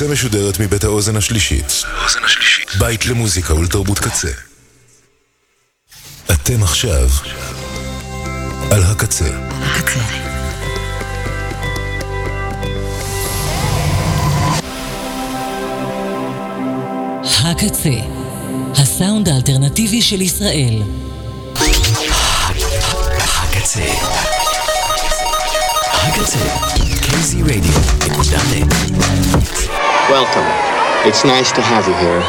[0.00, 1.72] הקצה משודרת מבית האוזן השלישית.
[2.78, 4.28] בית למוזיקה ולתרבות קצה.
[6.32, 7.08] אתם עכשיו
[8.70, 9.28] על הקצה.
[9.62, 10.00] הקצה.
[17.44, 17.90] הקצה,
[18.74, 20.82] הסאונד האלטרנטיבי של ישראל.
[23.42, 23.84] הקצה.
[25.92, 26.70] הקצה.
[27.10, 27.74] KZ Radio,
[30.09, 30.45] Welcome.
[31.07, 32.21] It's nice to have you here.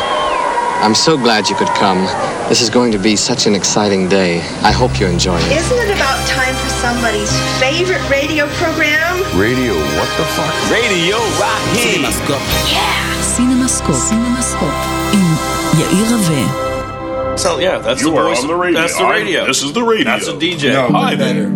[0.85, 2.05] I'm so glad you could come.
[2.49, 4.41] This is going to be such an exciting day.
[4.63, 5.53] I hope you enjoy it.
[5.53, 9.17] Isn't it about time for somebody's favorite radio program?
[9.39, 10.53] Radio, what the fuck?
[10.71, 11.81] Radio Rocky.
[11.85, 12.47] CinemaScope.
[12.73, 13.05] Yeah.
[13.35, 14.01] CinemaScope.
[14.11, 14.79] CinemaScope.
[15.13, 15.37] עם
[15.81, 17.37] יאיר רווה.
[17.37, 18.41] So yeah, that's you the are voice.
[18.43, 18.81] on the radio.
[18.81, 19.43] That's the radio.
[19.45, 20.05] I, this is the radio.
[20.05, 20.73] That's a DJ.
[20.73, 21.49] No, Hi better.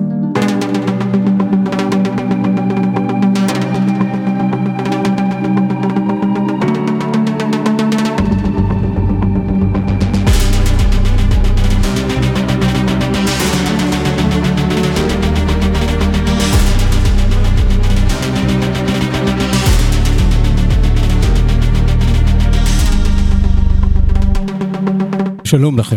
[25.45, 25.95] שלום לכם.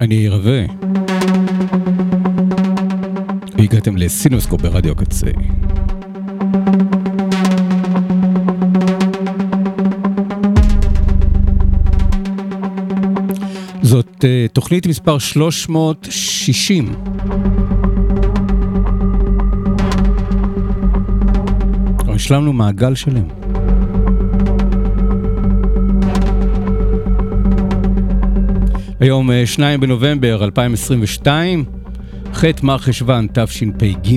[0.00, 0.64] אני רווה.
[3.58, 5.26] והגעתם לסינוסקופ ברדיו הקצה.
[13.82, 16.94] זאת uh, תוכנית מספר 360.
[22.08, 23.41] השלמנו מעגל שלם.
[29.02, 31.64] היום 2 אה, בנובמבר 2022,
[32.34, 34.16] ח' מר חשוון תשפ"ג,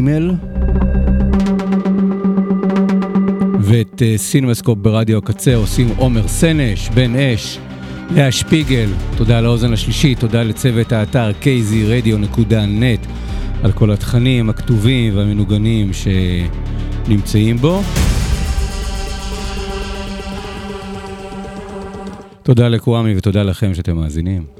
[3.60, 7.60] ואת אה, סינמסקופ ברדיו הקצה עושים עומר סנש, בן אש,
[8.16, 13.08] לאה שפיגל, תודה לאוזן השלישית, תודה לצוות האתר kzradio.net
[13.64, 17.82] על כל התכנים הכתובים והמנוגנים שנמצאים בו.
[22.44, 24.55] תודה לקוואמי ותודה לכם שאתם מאזינים.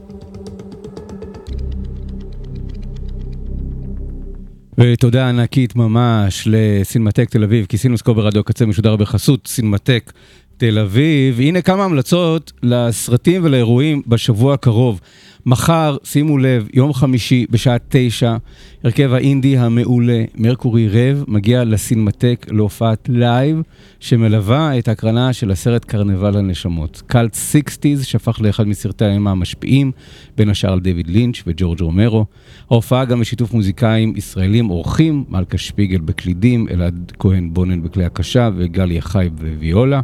[4.78, 10.12] ותודה ענקית ממש לסינמטק תל אביב, כי סינוסקופ ברדיו הקצה משודר בחסות סינמטק
[10.58, 11.40] תל אביב.
[11.40, 15.00] הנה כמה המלצות לסרטים ולאירועים בשבוע הקרוב.
[15.48, 18.36] מחר, שימו לב, יום חמישי בשעה תשע,
[18.84, 23.62] הרכב האינדי המעולה, Mercury Rev, מגיע לסינמטק להופעת לייב,
[24.00, 27.04] שמלווה את ההקרנה של הסרט קרנבל הנשמות.
[27.08, 29.92] קאלט sixties, שהפך לאחד מסרטי האימה המשפיעים,
[30.38, 32.26] בין השאר על דיוויד לינץ' וג'ורג' רומרו.
[32.72, 38.98] ההופעה גם בשיתוף מוזיקאים ישראלים אורחים, מלכה שפיגל בקלידים, אלעד כהן בונן בכלי הקשה וגלי
[38.98, 40.02] החי בוויולה.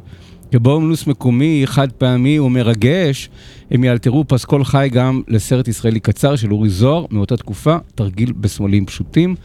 [0.52, 3.30] כבונוס מקומי חד פעמי ומרגש,
[3.72, 8.86] הם יאלתרו פסקול חי גם לסרט ישראלי קצר של אורי זוהר מאותה תקופה, תרגיל בסמלים
[8.86, 9.36] פשוטים.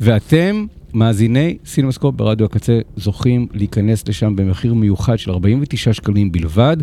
[0.00, 6.76] ואתם, מאזיני סינמסקופ ברדיו הקצה, זוכים להיכנס לשם במחיר מיוחד של 49 שקלים בלבד.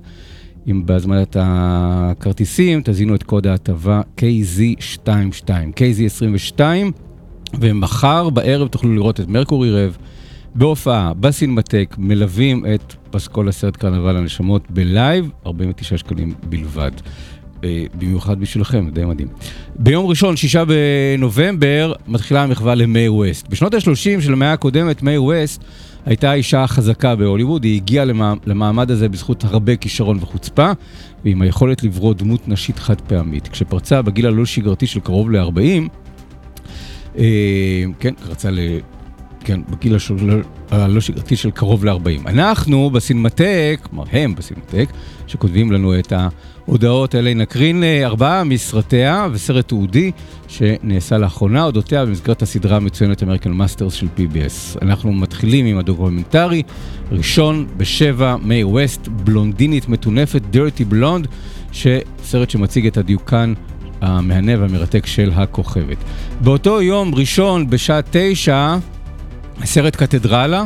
[0.67, 5.07] אם בהזמנת הכרטיסים תזינו את קוד ההטבה KZ22,
[5.47, 6.59] KZ22,
[7.59, 9.97] ומחר בערב תוכלו לראות את Mercury Rev.
[10.55, 16.91] בהופעה, בסינמטק, מלווים את פסקול הסרט קרנבל הנשמות בלייב, 49 שקלים בלבד.
[17.63, 19.27] אה, במיוחד בשבילכם, די מדהים.
[19.75, 23.47] ביום ראשון, שישה בנובמבר, מתחילה המחווה למאי ווסט.
[23.49, 25.63] בשנות ה-30 של המאה הקודמת, מאי ווסט
[26.05, 28.05] הייתה האישה החזקה בהוליווד, היא הגיעה
[28.45, 30.71] למעמד הזה בזכות הרבה כישרון וחוצפה,
[31.25, 33.47] ועם היכולת לברוא דמות נשית חד פעמית.
[33.47, 35.89] כשפרצה בגיל הלא שגרתי של קרוב ל-40,
[37.17, 38.49] אה, כן, רצה
[39.45, 39.95] כן, בגיל
[40.71, 42.29] הלא שגרתי של קרוב ל-40.
[42.29, 44.89] אנחנו בסינמטק, כלומר הם בסינמטק,
[45.27, 46.13] שכותבים לנו את
[46.67, 50.11] ההודעות האלה, נקרין אה, ארבעה מסרטיה וסרט תעודי
[50.47, 54.81] שנעשה לאחרונה אודותיה במסגרת הסדרה המצוינת American Masters של PBS.
[54.81, 56.63] אנחנו מתחילים עם הדוקומנטרי,
[57.11, 61.27] ראשון בשבע, מיי ווסט, בלונדינית מטונפת, Dirty Blonde,
[61.71, 63.53] שסרט שמציג את הדיוקן
[64.01, 65.97] המהנה והמרתק של הכוכבת.
[66.41, 68.77] באותו יום ראשון בשעה תשע,
[69.63, 70.65] סרט קתדרלה,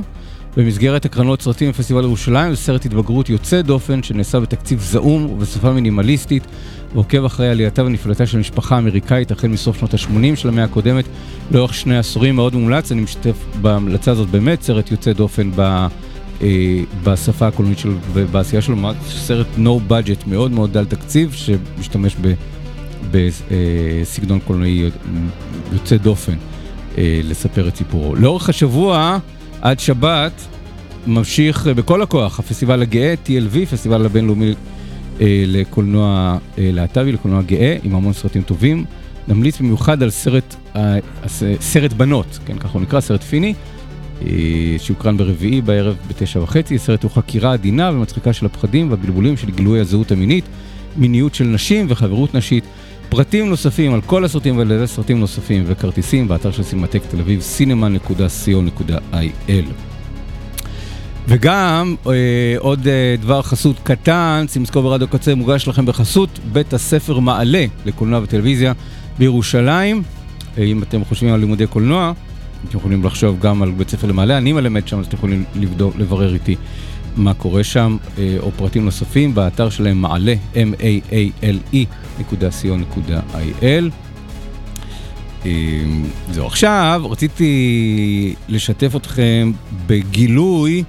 [0.58, 6.44] במסגרת הקרנות סרטים בפסטיבל ירושלים, זה סרט התבגרות יוצא דופן שנעשה בתקציב זעום ובשפה מינימליסטית,
[6.94, 11.06] ועוקב אחרי עלייתה ונפלטה של משפחה אמריקאית החל מסוף שנות ה-80 של המאה הקודמת,
[11.52, 15.88] לאורך שני עשורים מאוד מומלץ, אני משתתף בהמלצה הזאת באמת, סרט יוצא דופן ב...
[16.42, 18.76] אה, בשפה הקולנועית שלו ובעשייה שלו,
[19.08, 22.16] סרט no budget מאוד מאוד דל תקציב, שמשתמש
[23.12, 24.90] בסגנון קולנועי
[25.74, 26.34] יוצא דופן.
[27.00, 28.16] אה, לספר את סיפורו.
[28.16, 29.18] לאורך השבוע,
[29.62, 30.32] עד שבת,
[31.08, 34.54] ממשיך אה, בכל הכוח הפסטיבל הגאה, TLV, פסטיבל הבינלאומי
[35.22, 38.86] אה, לקולנוע אה, להט"בי, לקולנוע גאה, עם המון סרטים טובים.
[39.28, 40.96] נמליץ במיוחד על סרט, אה,
[41.60, 43.54] סרט בנות, כן, ככה הוא נקרא, סרט פיני,
[44.22, 44.28] אה,
[44.78, 46.76] שהוקרן ברביעי בערב בתשע וחצי.
[46.76, 50.46] הסרט הוא חקירה עדינה ומצחיקה של הפחדים והבלבולים של גילוי הזהות המינית,
[50.98, 52.64] מיניות של נשים וחברות נשית.
[53.10, 58.92] פרטים נוספים על כל הסרטים ועל סרטים נוספים וכרטיסים באתר של סינמטק תל אביב, cinema.co.il.
[61.28, 62.12] וגם אה,
[62.58, 68.20] עוד אה, דבר חסות קטן, סימסקו ברדיו קצה מוגש לכם בחסות בית הספר מעלה לקולנוע
[68.24, 68.74] וטלוויזיה
[69.20, 70.04] בירושלים.
[70.58, 72.14] אה, אם אתם חושבים על לימודי קולנוע,
[72.70, 75.96] אתם יכולים לחשוב גם על בית ספר למעלה, אני מלמד שם, אז אתם יכולים לבדוק,
[75.98, 76.56] לברר איתי
[77.16, 81.78] מה קורה שם, אה, או פרטים נוספים באתר שלהם מעלה, m-a-a-l-e
[82.20, 83.64] נקודה co.il.
[85.46, 85.52] אה,
[86.32, 89.52] זהו, עכשיו רציתי לשתף אתכם
[89.88, 90.84] בגילוי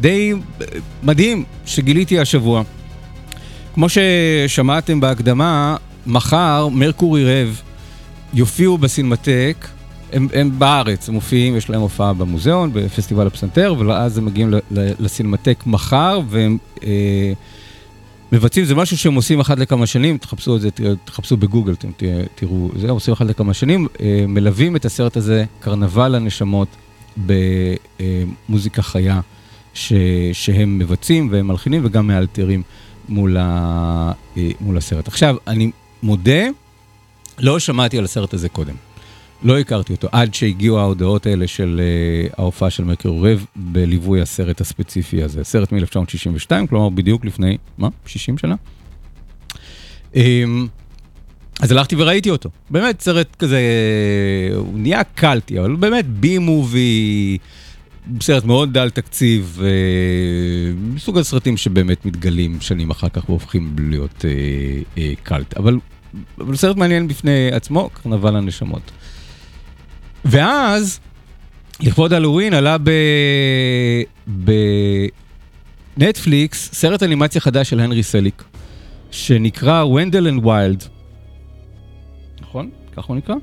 [0.00, 0.66] די אה,
[1.02, 2.62] מדהים שגיליתי השבוע.
[3.74, 5.76] כמו ששמעתם בהקדמה,
[6.06, 7.62] מחר מרקורי רב
[8.34, 9.68] יופיעו בסינמטק,
[10.12, 15.62] הם, הם בארץ, הם מופיעים, יש להם הופעה במוזיאון, בפסטיבל הפסנתר, ואז הם מגיעים לסינמטק
[15.66, 17.32] מחר, והם אה,
[18.32, 20.68] מבצעים, זה משהו שהם עושים אחת לכמה שנים, תחפשו את זה,
[21.04, 21.88] תחפשו בגוגל, אתם
[22.34, 26.68] תראו, זה עושים אחת לכמה שנים, אה, מלווים את הסרט הזה, קרנבל הנשמות,
[27.26, 29.20] במוזיקה חיה
[29.74, 29.92] ש,
[30.32, 32.62] שהם מבצעים והם מלחינים וגם מאלתרים
[33.08, 35.08] מול, ה, אה, מול הסרט.
[35.08, 35.70] עכשיו, אני
[36.02, 36.48] מודה,
[37.38, 38.74] לא שמעתי על הסרט הזה קודם.
[39.42, 41.80] לא הכרתי אותו עד שהגיעו ההודעות האלה של
[42.30, 45.44] uh, ההופעה של מקר רב בליווי הסרט הספציפי הזה.
[45.44, 47.88] סרט מ-1962, כלומר בדיוק לפני, מה?
[48.06, 48.54] 60 שנה?
[50.12, 50.16] Um,
[51.60, 52.50] אז הלכתי וראיתי אותו.
[52.70, 53.60] באמת סרט כזה,
[54.54, 57.38] הוא נהיה קלטי, אבל הוא באמת בי מובי,
[58.20, 59.68] סרט מאוד דל תקציב, אה,
[60.94, 64.30] מסוג הסרטים שבאמת מתגלים שנים אחר כך והופכים להיות אה,
[64.98, 65.56] אה, קאלט.
[65.56, 65.78] אבל,
[66.38, 68.90] אבל סרט מעניין בפני עצמו, קרנבל הנשמות.
[70.30, 71.00] ואז,
[71.80, 72.90] לכבוד הלואוין עלה ב...
[75.96, 78.44] בנטפליקס סרט אנימציה חדש של הנרי סליק,
[79.10, 80.84] שנקרא Wendell and Wild.
[82.40, 82.70] נכון?
[82.96, 83.34] ככה הוא נקרא?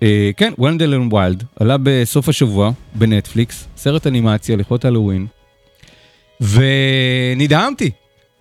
[0.00, 0.04] אה,
[0.36, 5.26] כן, Wendell and Wild, עלה בסוף השבוע בנטפליקס, סרט אנימציה לכבוד הלואוין,
[6.40, 7.90] ונדהמתי,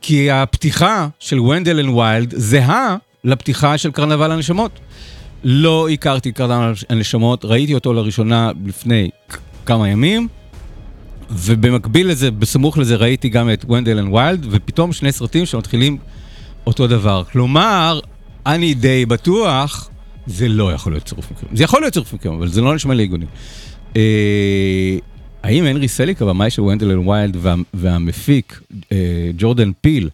[0.02, 4.80] כי הפתיחה של Wendell and Wild זהה לפתיחה של קרנבל הנשמות.
[5.44, 9.10] לא הכרתי את קרנבל הנשמות, ראיתי אותו לראשונה לפני
[9.66, 10.28] כמה ימים,
[11.30, 15.98] ובמקביל לזה, בסמוך לזה, ראיתי גם את Wendell and Wild, ופתאום שני סרטים שמתחילים
[16.68, 17.24] אותו דבר.
[17.32, 18.00] כלומר,
[18.46, 19.90] אני די בטוח,
[20.28, 21.56] זה לא יכול להיות צירוף מקרים.
[21.56, 23.26] זה יכול להיות צירוף מקרים, אבל זה לא נשמע לי הגיוני.
[23.96, 24.98] אה,
[25.44, 28.62] האם הנרי סליק, הבמאי של Wendell and Wild, וה, והמפיק
[28.92, 30.10] אה, ג'ורדן פיל,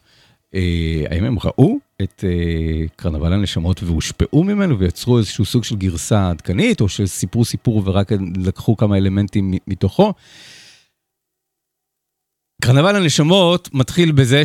[0.56, 0.60] אה,
[1.10, 6.82] האם הם ראו את אה, קרנבל הנשמות והושפעו ממנו ויצרו איזשהו סוג של גרסה עדכנית,
[6.82, 10.14] או שסיפרו סיפור ורק לקחו כמה אלמנטים מתוכו?
[12.62, 14.42] קרנבל הנשמות מתחיל בזה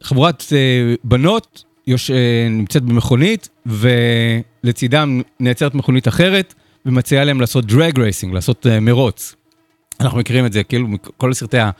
[0.00, 2.10] שחבורת אה, בנות יוש...
[2.10, 6.54] אה, נמצאת במכונית ולצידם נעצרת מכונית אחרת
[6.86, 9.34] ומציעה להם לעשות drag racing, לעשות אה, מרוץ.
[10.00, 11.70] אנחנו מכירים את זה כאילו מכל סרטי ה-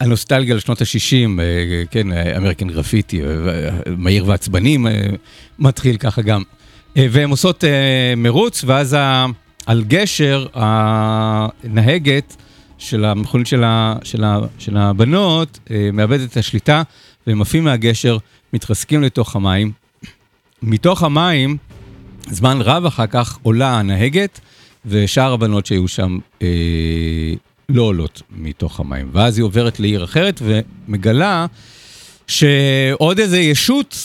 [0.00, 1.40] הנוסטלגיה לשנות ה-60,
[1.90, 3.28] כן, American Graffiti, אה,
[3.96, 5.06] מהיר ועצבנים, אה,
[5.58, 6.42] מתחיל ככה גם.
[6.96, 8.96] אה, והן עושות אה, מרוץ ואז
[9.66, 12.36] על גשר הנהגת
[12.78, 13.64] של המכונית של,
[14.02, 14.24] של,
[14.58, 16.82] של הבנות אה, מאבדת את השליטה
[17.26, 18.18] והם עפים מהגשר,
[18.52, 19.72] מתרסקים לתוך המים.
[20.62, 21.56] מתוך המים,
[22.30, 24.40] זמן רב אחר כך עולה הנהגת
[24.86, 27.34] ושאר הבנות שהיו שם אה,
[27.68, 29.08] לא עולות מתוך המים.
[29.12, 31.46] ואז היא עוברת לעיר אחרת ומגלה
[32.26, 33.96] שעוד איזה ישות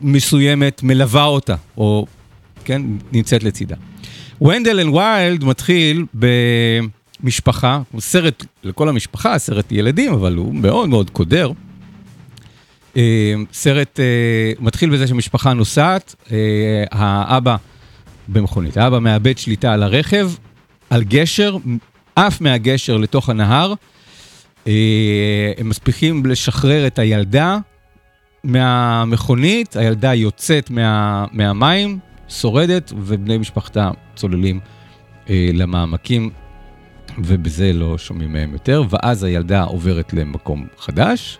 [0.00, 2.06] מסוימת מלווה אותה, או
[2.64, 3.76] כן, נמצאת לצידה.
[4.42, 6.04] Wendell and Wild מתחיל
[7.22, 11.52] במשפחה, הוא סרט לכל המשפחה, סרט ילדים, אבל הוא מאוד מאוד קודר.
[12.96, 17.56] אה, סרט אה, מתחיל בזה שמשפחה נוסעת, אה, האבא
[18.28, 20.30] במכונית, האבא מאבד שליטה על הרכב,
[20.90, 21.56] על גשר,
[22.16, 23.74] עף מהגשר לתוך הנהר.
[24.66, 27.58] אה, הם מספיקים לשחרר את הילדה
[28.44, 31.98] מהמכונית, הילדה יוצאת מה, מהמים,
[32.28, 34.60] שורדת, ובני משפחתה צוללים
[35.30, 36.30] אה, למעמקים,
[37.18, 41.38] ובזה לא שומעים מהם יותר, ואז הילדה עוברת למקום חדש,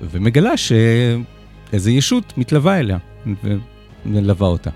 [0.00, 2.98] ומגלה שאיזו ישות מתלווה אליה,
[4.06, 4.70] ומלווה אותה.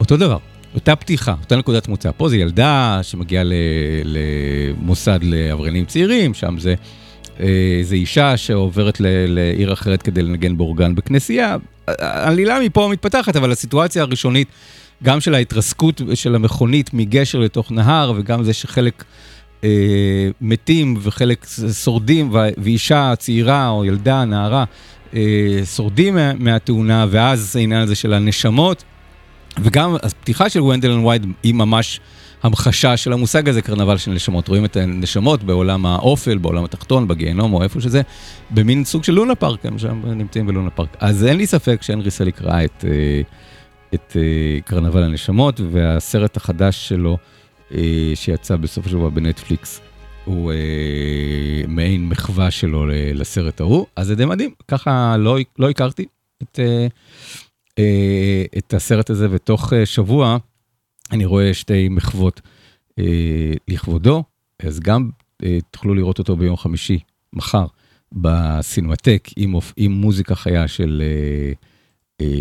[0.00, 0.38] אותו דבר,
[0.74, 2.10] אותה פתיחה, אותה נקודת מוצא.
[2.16, 3.44] פה זה ילדה שמגיעה
[4.04, 6.74] למוסד לעבריינים צעירים, שם זה,
[7.40, 7.46] אה,
[7.82, 11.56] זה אישה שעוברת לעיר אחרת כדי לנגן באורגן בכנסייה.
[11.88, 14.48] העלילה מפה מתפתחת, אבל הסיטואציה הראשונית,
[15.02, 19.04] גם של ההתרסקות של המכונית מגשר לתוך נהר, וגם זה שחלק
[19.64, 19.68] אה,
[20.40, 21.46] מתים וחלק
[21.84, 24.64] שורדים, ואישה צעירה או ילדה, נערה,
[25.14, 25.20] אה,
[25.76, 28.84] שורדים מה- מהתאונה, ואז העניין הזה של הנשמות.
[29.58, 32.00] וגם הפתיחה של Wendell and Wild היא ממש
[32.42, 34.48] המחשה של המושג הזה, קרנבל של נשמות.
[34.48, 38.02] רואים את הנשמות בעולם האופל, בעולם התחתון, בגיהנום או איפה שזה,
[38.50, 40.96] במין סוג של לונה פארק, הם שם נמצאים בלונה פארק.
[41.00, 43.20] אז אין לי ספק שהנרי סליק ראה את, אה,
[43.94, 47.18] את אה, קרנבל הנשמות, והסרט החדש שלו,
[47.74, 49.80] אה, שיצא בסוף השבוע בנטפליקס,
[50.24, 50.56] הוא אה,
[51.68, 56.06] מעין מחווה שלו לסרט ההוא, אז זה די מדהים, ככה לא, לא הכרתי
[56.42, 56.58] את...
[57.78, 60.36] אה, את הסרט הזה, ותוך אה, שבוע
[61.12, 62.40] אני רואה שתי מחוות
[62.98, 64.24] אה, לכבודו,
[64.62, 65.10] אז גם
[65.70, 66.98] תוכלו לראות אותו ביום חמישי,
[67.32, 67.66] מחר,
[68.12, 71.02] בסינמטק, עם, עם מוזיקה חיה של,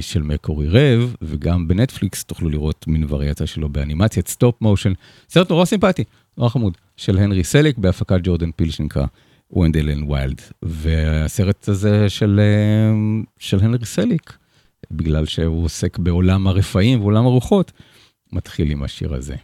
[0.02, 4.94] של Mercury Rev, וגם בנטפליקס תוכלו לראות מין וריאציה שלו באנימציית stop motion,
[5.30, 6.04] סרט נורא סימפטי,
[6.38, 9.06] נורא חמוד, של הנרי סליק בהפקת ג'ורדן פיל שנקרא
[9.52, 12.42] Wendell and Wild, והסרט הזה של,
[13.40, 14.38] של הנרי סליק.
[14.92, 17.72] בגלל שהוא עוסק בעולם הרפאים ועולם הרוחות,
[18.34, 19.36] מתחיל עם השיר הזה.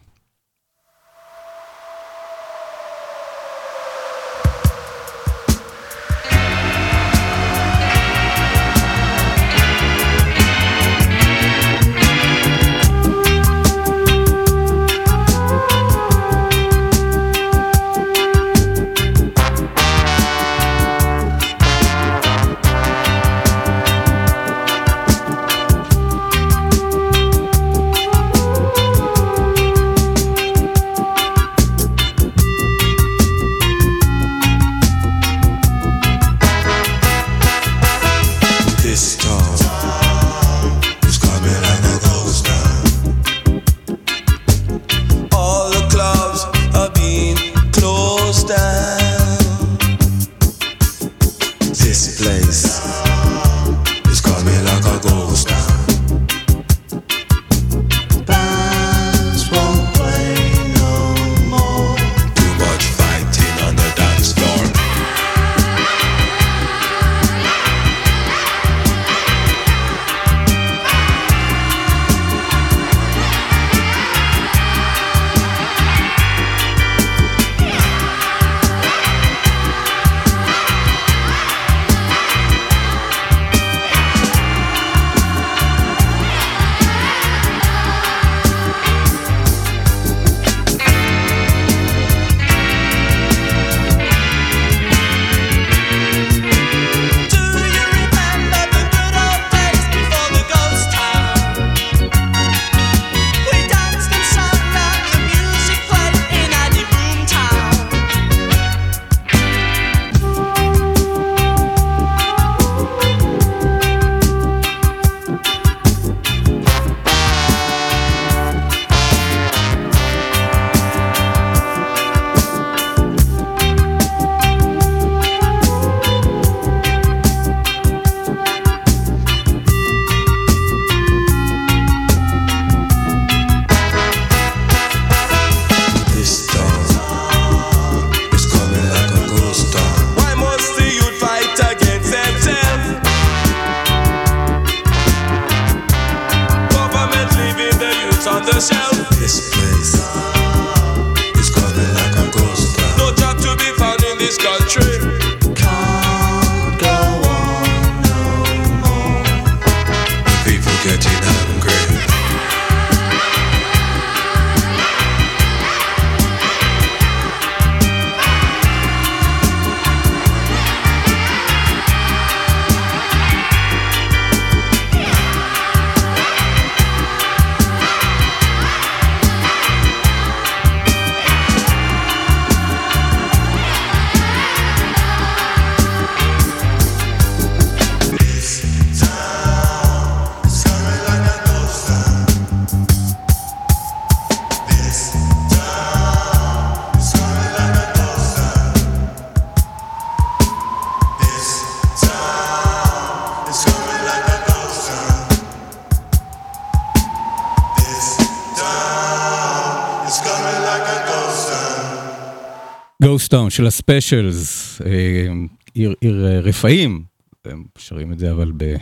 [213.26, 215.28] Ghost Town של ה Specials, אה,
[215.74, 217.04] עיר, עיר אה, רפאים,
[217.46, 218.76] הם שרים את זה אבל ב,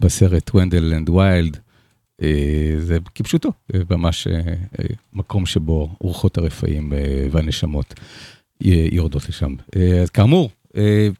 [0.00, 1.56] בסרט Wendell and Wild,
[2.78, 3.52] זה כפשוטו,
[3.90, 6.92] ממש אה, אה, מקום שבו רוחות הרפאים
[7.30, 7.94] והנשמות
[8.60, 9.54] יורדות לשם.
[10.02, 10.50] אז כאמור,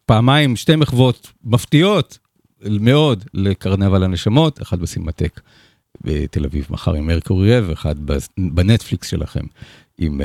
[0.06, 2.18] פעמיים שתי מחוות מפתיעות
[2.60, 5.40] מאוד לקרנבל הנשמות, אחד בסינמטק
[6.00, 7.70] בתל אביב מחר עם Mercury Rev,
[8.04, 9.44] בס- בנטפליקס שלכם
[9.98, 10.20] עם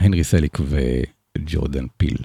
[0.00, 0.58] הנרי סליק
[1.38, 2.16] וג'ורדן פיל.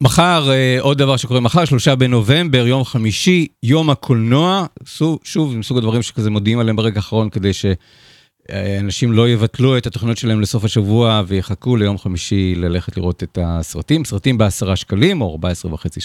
[0.00, 5.78] מחר, אה, עוד דבר שקורה מחר, שלושה בנובמבר, יום חמישי, יום הקולנוע, שוב, שוב, מסוג
[5.78, 11.22] הדברים שכזה מודיעים עליהם ברגע האחרון כדי שאנשים לא יבטלו את התוכניות שלהם לסוף השבוע
[11.26, 14.04] ויחכו ליום חמישי ללכת לראות את הסרטים.
[14.04, 16.00] סרטים בעשרה שקלים או 14 וחצי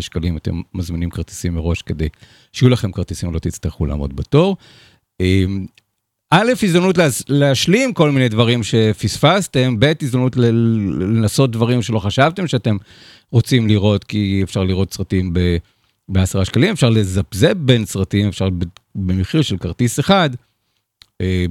[0.00, 2.08] שקלים, אתם מזמינים כרטיסים מראש כדי
[2.52, 4.56] שיהיו לכם כרטיסים ולא תצטרכו לעמוד בתור.
[6.30, 10.44] א', הזדמנות להס- להשלים כל מיני דברים שפספסתם, ב', הזדמנות ל-
[11.02, 12.76] לנסות דברים שלא חשבתם שאתם
[13.30, 15.56] רוצים לראות, כי אפשר לראות סרטים ב-
[16.08, 18.48] בעשרה שקלים, אפשר לזפזפ בין סרטים, אפשר
[18.94, 20.30] במחיר של כרטיס אחד.
[21.20, 21.44] אה,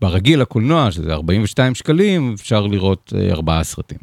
[0.00, 3.98] ברגיל הקולנוע, שזה 42 שקלים, אפשר לראות אה, ארבעה סרטים.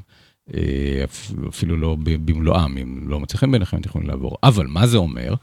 [0.53, 0.61] אה,
[1.03, 4.37] אפ- אפילו לא במלואם, אם לא מוצא חן בעיניכם, אתם יכולים לעבור.
[4.43, 5.33] אבל מה זה אומר?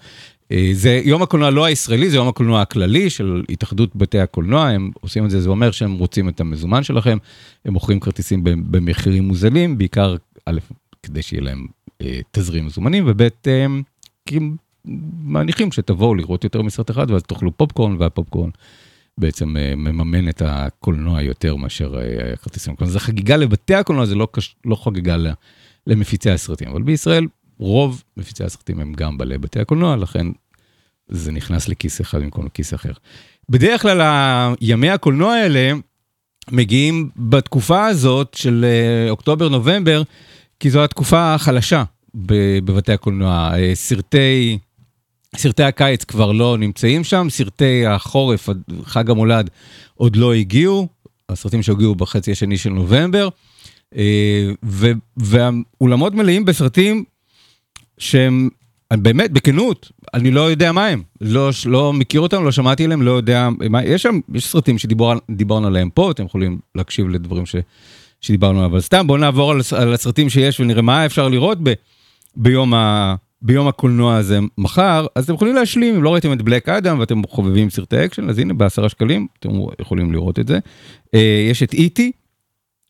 [0.52, 4.90] אה, זה יום הקולנוע לא הישראלי, זה יום הקולנוע הכללי של התאחדות בתי הקולנוע, הם
[5.00, 7.18] עושים את זה, זה אומר שהם רוצים את המזומן שלכם,
[7.64, 10.16] הם מוכרים כרטיסים במחירים מוזלים, בעיקר,
[10.46, 10.58] א',
[11.02, 11.66] כדי שיהיה להם
[12.02, 13.66] אה, תזרים מזומנים, וב', אה,
[14.26, 14.56] כי הם
[15.24, 18.50] מניחים שתבואו לראות יותר מסרט אחד, ואז תאכלו פופקורן, והפופקורן
[19.18, 22.76] בעצם אה, מממן את הקולנוע יותר מאשר אה, הכרטיסים.
[22.76, 24.56] כלומר, זה חגיגה לבתי הקולנוע, זה לא, קש...
[24.64, 25.16] לא חגיגה
[25.86, 27.26] למפיצי הסרטים, אבל בישראל
[27.60, 30.26] רוב מפיצי הסרטים הם גם בעלי בתי הקולנוע, לכן
[31.08, 32.92] זה נכנס לכיס אחד במקום לכיס אחר.
[33.48, 34.00] בדרך כלל
[34.60, 35.72] ימי הקולנוע האלה
[36.50, 40.02] מגיעים בתקופה הזאת של אה, אוקטובר-נובמבר,
[40.60, 41.84] כי זו התקופה החלשה
[42.64, 43.50] בבתי הקולנוע.
[43.54, 44.58] אה, סרטי,
[45.36, 48.48] סרטי הקיץ כבר לא נמצאים שם, סרטי החורף,
[48.84, 49.50] חג המולד,
[49.94, 50.88] עוד לא הגיעו,
[51.28, 53.28] הסרטים שהגיעו בחצי השני של נובמבר,
[53.96, 57.04] אה, ו- והאולמות מלאים בסרטים
[58.00, 58.48] שהם
[58.92, 61.02] באמת, בכנות, אני לא יודע מה הם.
[61.20, 65.66] לא, לא מכיר אותם, לא שמעתי עליהם, לא יודע מה, יש שם, יש סרטים שדיברנו
[65.66, 67.56] עליהם פה, אתם יכולים להקשיב לדברים ש,
[68.20, 71.72] שדיברנו עליהם, אבל סתם בואו נעבור על, על הסרטים שיש ונראה מה אפשר לראות ב,
[72.36, 76.68] ביום, ה, ביום הקולנוע הזה מחר, אז אתם יכולים להשלים, אם לא ראיתם את Black
[76.68, 79.48] Adam ואתם חובבים סרטי אקשן, אז הנה בעשרה שקלים, אתם
[79.80, 80.58] יכולים לראות את זה.
[81.14, 82.12] אה, יש את איטי,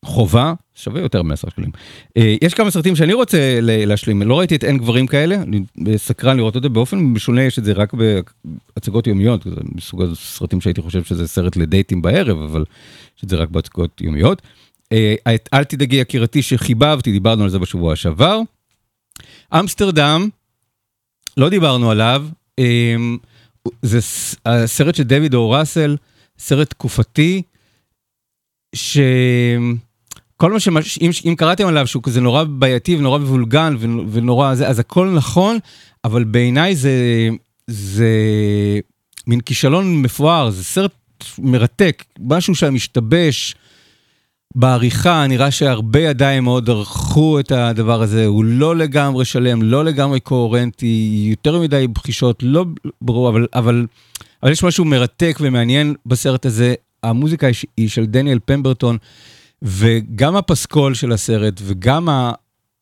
[0.05, 1.71] חובה, שווה יותר מ-10 שקלים.
[2.17, 5.61] אה, יש כמה סרטים שאני רוצה להשלים, לא ראיתי את אין גברים כאלה, אני
[5.97, 10.61] סקרן לראות את זה, באופן משונה יש את זה רק בהצגות יומיות, זה מסוג הסרטים
[10.61, 12.63] שהייתי חושב שזה סרט לדייטים בערב, אבל
[13.17, 14.41] יש את זה רק בהצגות יומיות.
[14.91, 15.15] אה,
[15.53, 18.39] אל תדאגי יקירתי שחיבבתי, דיברנו על זה בשבוע שעבר.
[19.59, 20.29] אמסטרדם,
[21.37, 22.25] לא דיברנו עליו,
[22.59, 22.95] אה,
[23.81, 23.99] זה
[24.45, 25.97] הסרט של דויד אור ראסל,
[26.39, 27.41] סרט תקופתי,
[30.41, 30.99] שכל מה שמש...
[31.01, 35.09] אם, אם קראתם עליו שהוא כזה נורא בעייתי ונורא מבולגן ונ- ונורא זה, אז הכל
[35.09, 35.57] נכון,
[36.05, 36.93] אבל בעיניי זה,
[37.67, 38.09] זה
[39.27, 40.91] מין כישלון מפואר, זה סרט
[41.39, 43.55] מרתק, משהו שם משתבש
[44.55, 50.19] בעריכה, נראה שהרבה ידיים מאוד ערכו את הדבר הזה, הוא לא לגמרי שלם, לא לגמרי
[50.19, 52.65] קוהרנטי, יותר מדי בחישות, לא
[53.01, 53.85] ברור, אבל, אבל,
[54.43, 56.73] אבל יש משהו מרתק ומעניין בסרט הזה.
[57.03, 58.97] המוזיקה ש- היא של דניאל פמברטון,
[59.61, 62.07] וגם הפסקול של הסרט, וגם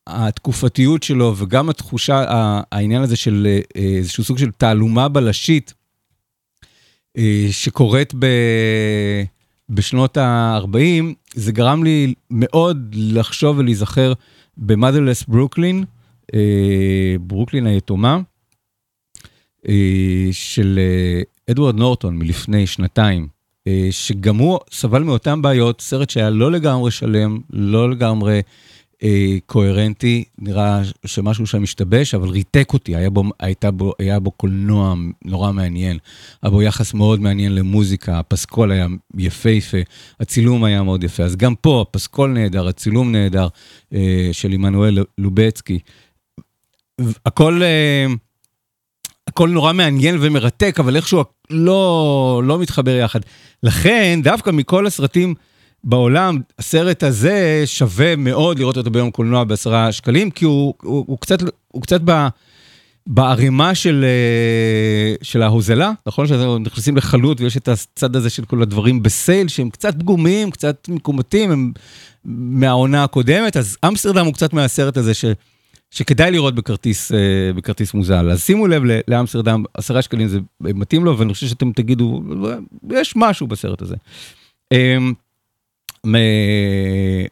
[0.06, 2.24] התקופתיות שלו, וגם התחושה,
[2.72, 5.74] העניין הזה של אה, איזשהו סוג של תעלומה בלשית,
[7.18, 8.26] אה, שקורית ב...
[9.70, 14.12] בשנות ה-40, זה גרם לי מאוד לחשוב ולהיזכר
[14.56, 15.84] במאדרלס ברוקלין,
[16.34, 18.20] אה, ברוקלין היתומה,
[19.68, 23.28] אה, של אה, אדוארד נורטון מלפני שנתיים,
[23.90, 28.40] שגם הוא סבל מאותן בעיות, סרט שהיה לא לגמרי שלם, לא לגמרי
[29.02, 34.30] אה, קוהרנטי, נראה שמשהו שם השתבש, אבל ריתק אותי, היה בו, הייתה בו, היה בו
[34.30, 34.94] קולנוע
[35.24, 35.98] נורא מעניין,
[36.42, 39.78] היה בו יחס מאוד מעניין למוזיקה, הפסקול היה יפהפה,
[40.20, 43.48] הצילום היה מאוד יפה, אז גם פה הפסקול נהדר, הצילום נהדר
[43.94, 45.78] אה, של עמנואל לובצקי.
[47.26, 47.62] הכל...
[47.62, 48.06] אה,
[49.30, 53.20] הכל נורא מעניין ומרתק, אבל איכשהו לא, לא מתחבר יחד.
[53.62, 55.34] לכן, דווקא מכל הסרטים
[55.84, 61.18] בעולם, הסרט הזה שווה מאוד לראות אותו ביום קולנוע בעשרה שקלים, כי הוא, הוא, הוא
[61.18, 61.38] קצת,
[61.68, 62.26] הוא קצת ב,
[63.06, 66.26] בערימה של, אה, של ההוזלה, נכון?
[66.26, 70.88] שאנחנו נכנסים לחלוט ויש את הצד הזה של כל הדברים בסייל שהם קצת פגומים, קצת
[70.88, 71.72] מקומטים, הם
[72.24, 75.24] מהעונה הקודמת, אז אמסטרדם הוא קצת מהסרט הזה ש,
[75.90, 78.30] שכדאי לראות בכרטיס, אה, בכרטיס מוזל.
[78.30, 82.22] אז שימו לב ל- לאמסטרדם, עשרה שקלים זה מתאים לו, ואני חושב שאתם תגידו,
[82.90, 83.96] יש משהו בסרט הזה.
[84.72, 85.12] אמ,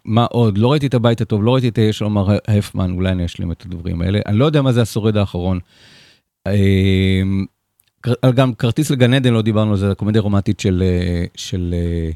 [0.04, 0.58] מה עוד?
[0.58, 3.62] לא ראיתי את הבית הטוב, לא ראיתי את יש לומר הפמן, אולי אני אשלים את
[3.66, 4.20] הדברים האלה.
[4.26, 5.58] אני לא יודע מה זה השורד האחרון.
[6.48, 7.46] אמ,
[8.34, 12.10] גם כרטיס לגן עדן, לא דיברנו על זה, הרומנטית של, אה, של אה,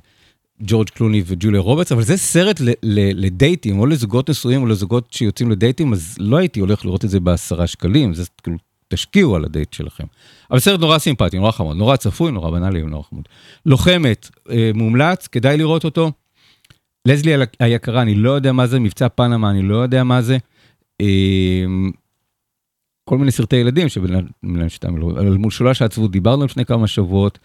[0.62, 5.12] ג'ורג' קלוני וג'וליה רוברטס, אבל זה סרט ל- ל- לדייטים, או לזוגות נשואים או לזוגות
[5.12, 8.56] שיוצאים לדייטים, אז לא הייתי הולך לראות את זה בעשרה שקלים, זה כאילו,
[8.88, 10.04] תשקיעו על הדייט שלכם.
[10.50, 13.28] אבל סרט נורא סימפטי, נורא חמוד, נורא צפוי, נורא בנאלי ונורא חמוד.
[13.66, 16.12] לוחמת, אה, מומלץ, כדאי לראות אותו.
[17.08, 20.38] לזלי היקרה, אני לא יודע מה זה, מבצע פנמה, אני לא יודע מה זה.
[21.00, 21.64] אה,
[23.04, 27.38] כל מיני סרטי ילדים שבינם שתיים, על מול שולש העצבות דיברנו לפני כמה שבועות.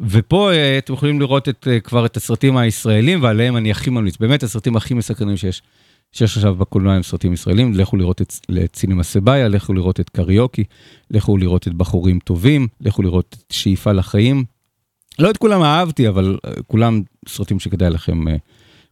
[0.00, 4.16] ופה אה, אתם יכולים לראות את, אה, כבר את הסרטים הישראלים ועליהם אני הכי ממליץ.
[4.16, 5.62] באמת הסרטים הכי מסקרנים שיש,
[6.12, 7.74] שיש עכשיו בקולנוע הם סרטים ישראלים.
[7.74, 8.32] לכו לראות את,
[8.64, 10.64] את סבאיה, לכו לראות את קריוקי,
[11.10, 14.44] לכו לראות את בחורים טובים, לכו לראות את שאיפה לחיים.
[15.18, 18.24] לא את כולם אהבתי, אבל אה, כולם סרטים שכדאי לכם,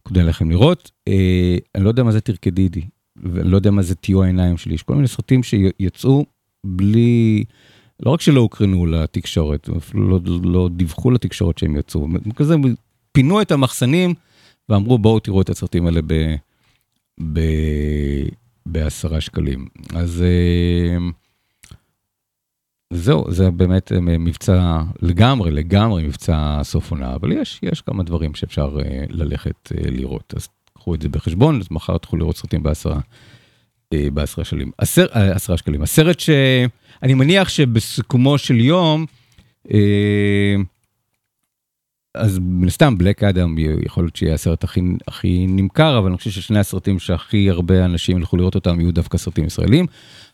[0.05, 0.91] כדאי לכם לראות.
[1.75, 2.81] אני לא יודע מה זה תרקדידי,
[3.15, 4.73] ואני לא יודע מה זה תהיו העיניים שלי.
[4.73, 6.25] יש כל מיני סרטים שיצאו
[6.63, 7.43] בלי...
[8.05, 12.55] לא רק שלא הוקרנו לתקשורת, אפילו לא, לא דיווחו לתקשורת שהם יצאו, כזה
[13.11, 14.13] פינו את המחסנים
[14.69, 16.35] ואמרו בואו תראו את הסרטים האלה ב,
[17.33, 17.39] ב,
[18.65, 19.67] בעשרה שקלים.
[19.95, 20.97] אז אה,
[22.93, 28.35] זהו, זה באמת אה, מבצע לגמרי, לגמרי מבצע סוף עונה, אבל יש, יש כמה דברים
[28.35, 32.99] שאפשר אה, ללכת לראות, אז קחו את זה בחשבון, אז מחר תוכלו לראות סרטים בעשרה.
[34.13, 34.71] בעשרה שקלים.
[34.77, 35.81] עשר, עשרה שקלים.
[35.81, 39.05] הסרט שאני מניח שבסיכומו של יום,
[39.73, 40.55] אה,
[42.15, 46.29] אז מן הסתם בלק אדם יכול להיות שיהיה הסרט הכי, הכי נמכר, אבל אני חושב
[46.29, 49.85] ששני הסרטים שהכי הרבה אנשים ילכו לראות אותם יהיו דווקא סרטים ישראלים.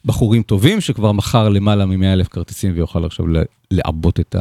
[0.06, 3.26] בחורים טובים שכבר מכר למעלה מ-100 אלף כרטיסים ויוכל עכשיו
[3.72, 4.36] לעבות את,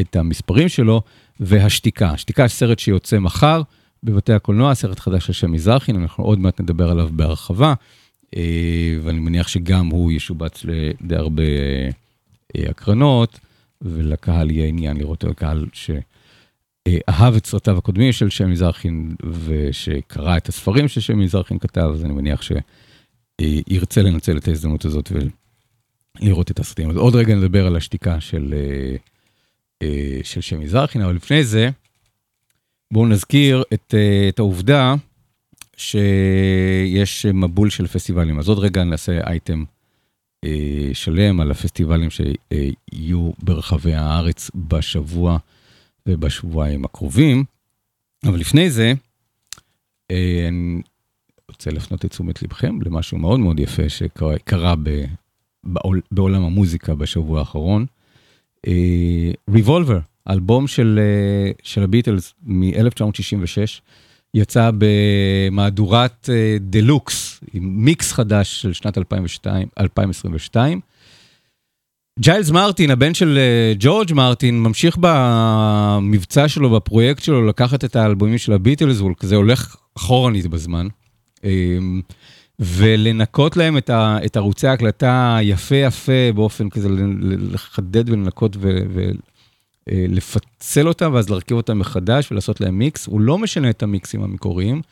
[0.00, 1.02] את המספרים שלו,
[1.40, 3.62] והשתיקה, השתיקה סרט שיוצא מחר.
[4.02, 7.74] בבתי הקולנוע, סרט חדש של שם מזרחי, אנחנו עוד מעט נדבר עליו בהרחבה.
[9.02, 11.42] ואני מניח שגם הוא ישובץ לדי הרבה
[12.54, 13.40] הקרנות,
[13.82, 19.14] ולקהל יהיה עניין לראות את הקהל שאהב את סרטיו הקודמים של שם מזרחין,
[19.44, 25.12] ושקרא את הספרים ששם מזרחין כתב, אז אני מניח שירצה לנצל את ההזדמנות הזאת
[26.20, 26.90] ולראות את הסרטים.
[26.90, 28.54] אז עוד רגע נדבר על השתיקה של,
[30.22, 31.70] של שם מזרחין, אבל לפני זה,
[32.90, 33.94] בואו נזכיר את,
[34.28, 34.94] את העובדה
[35.80, 38.38] שיש מבול של פסטיבלים.
[38.38, 39.64] אז עוד רגע נעשה אייטם
[40.44, 45.38] אה, שלם על הפסטיבלים שיהיו ברחבי הארץ בשבוע
[46.06, 47.44] ובשבועיים הקרובים.
[48.24, 48.92] אבל לפני זה,
[50.10, 50.82] אה, אני
[51.48, 55.04] רוצה להפנות את תשומת לבכם למשהו מאוד מאוד יפה שקרה ב,
[55.64, 57.86] בעול, בעולם המוזיקה בשבוע האחרון.
[59.50, 61.00] ריבולבר, אה, אלבום של,
[61.62, 63.80] של הביטלס מ-1966.
[64.34, 66.28] יצא במהדורת
[66.60, 70.80] דלוקס, עם מיקס חדש של שנת 2002, 2022.
[72.20, 73.38] ג'יילס מרטין, הבן של
[73.78, 79.76] ג'ורג' מרטין, ממשיך במבצע שלו, בפרויקט שלו, לקחת את האלבומים של הביטלס, הוא כזה הולך
[79.96, 80.86] אחורנית בזמן,
[82.60, 86.88] ולנקות להם את, ה, את ערוצי ההקלטה יפה יפה, באופן כזה
[87.20, 89.10] לחדד ולנקות ו, ו,
[89.88, 93.06] לפצל אותם ואז להרכיב אותם מחדש ולעשות להם מיקס.
[93.06, 94.82] הוא לא משנה את המיקסים המקוריים,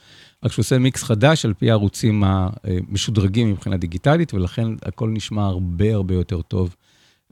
[0.45, 5.95] רק שהוא עושה מיקס חדש על פי הערוצים המשודרגים מבחינה דיגיטלית, ולכן הכל נשמע הרבה
[5.95, 6.77] הרבה יותר טוב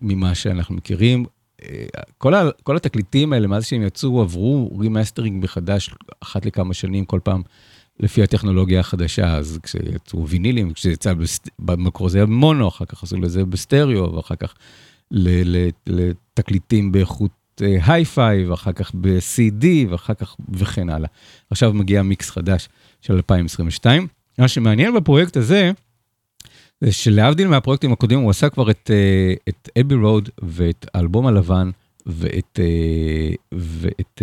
[0.03, 1.25] ממה שאנחנו מכירים.
[2.19, 5.91] כל, ה, כל התקליטים האלה, מאז שהם יצאו, עברו remastering מחדש
[6.21, 7.43] אחת לכמה שנים, כל פעם
[8.01, 9.37] לפי הטכנולוגיה החדשה.
[9.37, 11.13] אז כשיצאו וינילים, כשיצא
[11.59, 14.55] במקור זה היה במונו, אחר כך עשו לזה בסטריאו, ואחר כך
[15.87, 21.09] לתקליטים באיכות היי-פיי, ואחר כך ב-CD, ואחר כך וכן הלאה.
[21.51, 22.69] עכשיו מגיע מיקס חדש
[23.01, 24.07] של 2022.
[24.39, 25.71] מה שמעניין בפרויקט הזה,
[26.81, 28.91] זה שלהבדיל מהפרויקטים הקודמים, הוא עשה כבר את,
[29.49, 31.71] את אבי רוד ואת האלבום הלבן
[32.07, 32.61] ואת,
[33.53, 34.23] ואת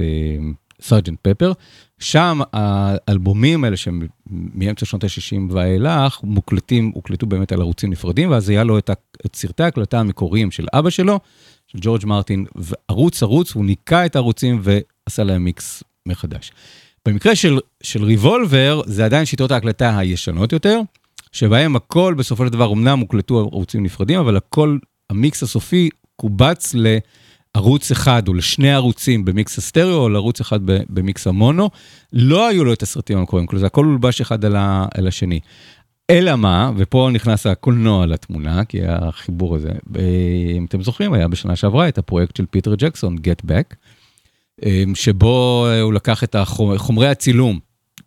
[0.84, 1.52] סרג'נט פפר.
[2.00, 8.50] שם האלבומים האלה שהם מאמצע שנות ה-60 ואילך, מוקלטים, הוקלטו באמת על ערוצים נפרדים, ואז
[8.50, 8.90] היה לו את,
[9.26, 11.20] את סרטי ההקלטה המקוריים של אבא שלו,
[11.68, 16.52] של ג'ורג' מרטין, וערוץ ערוץ, הוא ניקה את הערוצים ועשה להם מיקס מחדש.
[17.06, 20.80] במקרה של, של ריבולבר, זה עדיין שיטות ההקלטה הישנות יותר,
[21.32, 24.78] שבהם הכל בסופו של דבר, אמנם הוקלטו ערוצים נפרדים, אבל הכל,
[25.10, 26.76] המיקס הסופי קובץ
[27.58, 31.70] לערוץ אחד או לשני ערוצים במיקס הסטריאו, או לערוץ אחד במיקס המונו.
[32.14, 34.56] לא היו לו את הסרטים המקוריים, כלומר, זה הכל הולבש אחד על,
[34.94, 35.40] על השני.
[36.10, 39.72] אלא מה, ופה נכנס הקולנוע לתמונה, כי החיבור הזה,
[40.58, 43.76] אם אתם זוכרים, היה בשנה שעברה את הפרויקט של פיטר ג'קסון, Get Back,
[44.94, 46.36] שבו הוא לקח את
[46.78, 47.60] חומרי הצילום,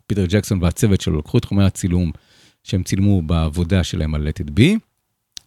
[0.07, 2.11] פיטר ג'קסון והצוות שלו לקחו את חומרי הצילום
[2.63, 4.77] שהם צילמו בעבודה שלהם על Let It Be,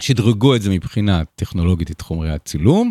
[0.00, 2.90] שדרגו את זה מבחינה טכנולוגית, את חומרי הצילום,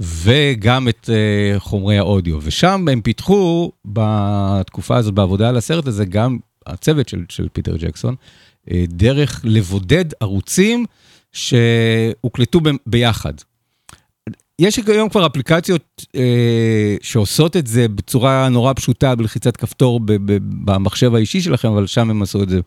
[0.00, 6.38] וגם את uh, חומרי האודיו, ושם הם פיתחו בתקופה הזאת בעבודה על הסרט הזה, גם
[6.66, 8.14] הצוות של, של פיטר ג'קסון,
[8.66, 10.84] uh, דרך לבודד ערוצים
[11.32, 13.32] שהוקלטו ב, ביחד.
[14.60, 20.38] יש היום כבר אפליקציות אה, שעושות את זה בצורה נורא פשוטה, בלחיצת כפתור ב- ב-
[20.64, 22.60] במחשב האישי שלכם, אבל שם הם עשו את זה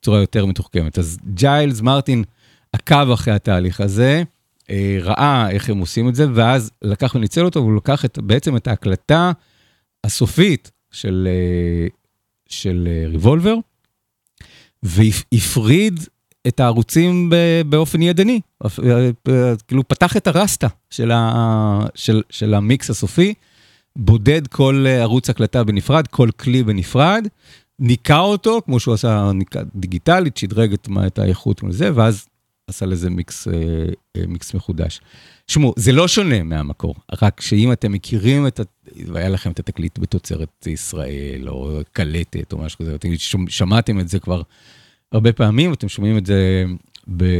[0.00, 0.98] בצורה יותר מתוחכמת.
[0.98, 2.24] אז ג'יילס מרטין
[2.72, 4.22] עקב אחרי התהליך הזה,
[5.00, 8.66] ראה איך הם עושים את זה, ואז לקח וניצל אותו, והוא לקח את, בעצם את
[8.66, 9.32] ההקלטה
[10.04, 11.88] הסופית של, אה,
[12.48, 13.54] של אה, ריבולבר,
[14.82, 16.00] והפריד
[16.46, 17.32] את הערוצים
[17.68, 18.40] באופן ידני,
[19.68, 23.34] כאילו פתח את הרסטה של, ה, של, של המיקס הסופי,
[23.96, 27.26] בודד כל ערוץ הקלטה בנפרד, כל כלי בנפרד,
[27.78, 32.26] ניקה אותו, כמו שהוא עשה ניקה דיגיטלית, שדרג את, את האיכות לזה, ואז
[32.70, 35.00] עשה לזה מיקס, אה, מיקס מחודש.
[35.46, 38.62] שמעו, זה לא שונה מהמקור, רק שאם אתם מכירים את, ה...
[39.06, 43.08] והיה לכם את התקליט בתוצרת ישראל, או קלטת, או משהו כזה, אתם
[43.48, 44.42] שמעתם את זה כבר
[45.12, 46.64] הרבה פעמים, אתם שומעים את זה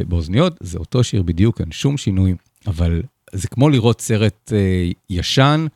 [0.09, 2.35] באוזניות, זה אותו שיר בדיוק, אין שום שינוי,
[2.67, 5.67] אבל זה כמו לראות סרט אה, ישן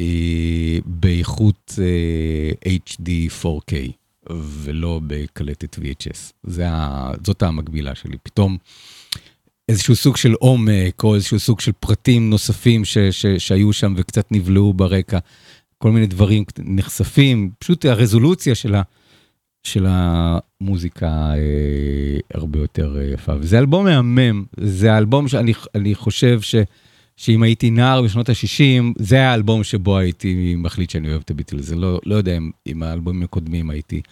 [0.00, 3.10] אה, באיכות אה, HD
[3.42, 3.74] 4K,
[4.38, 6.32] ולא בקלטת VHS.
[6.42, 8.16] זה ה, זאת המקבילה שלי.
[8.22, 8.58] פתאום
[9.68, 14.32] איזשהו סוג של עומק, או איזשהו סוג של פרטים נוספים ש, ש, שהיו שם וקצת
[14.32, 15.18] נבלעו ברקע,
[15.78, 18.82] כל מיני דברים נחשפים, פשוט הרזולוציה של ה...
[19.62, 23.32] של המוזיקה אה, הרבה יותר אה, יפה.
[23.40, 26.54] וזה אלבום מהמם, זה האלבום שאני חושב ש,
[27.20, 31.70] שאם הייתי נער בשנות ה-60, זה האלבום שבו הייתי מחליט שאני אוהב את הביטלס.
[31.70, 34.02] לא, לא יודע אם, אם האלבומים הקודמים הייתי,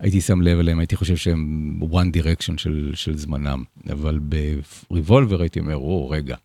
[0.00, 3.64] הייתי שם לב אליהם, הייתי חושב שהם One Direction של, של זמנם.
[3.92, 4.20] אבל
[4.90, 6.36] בריבולבר הייתי אומר, או, רגע,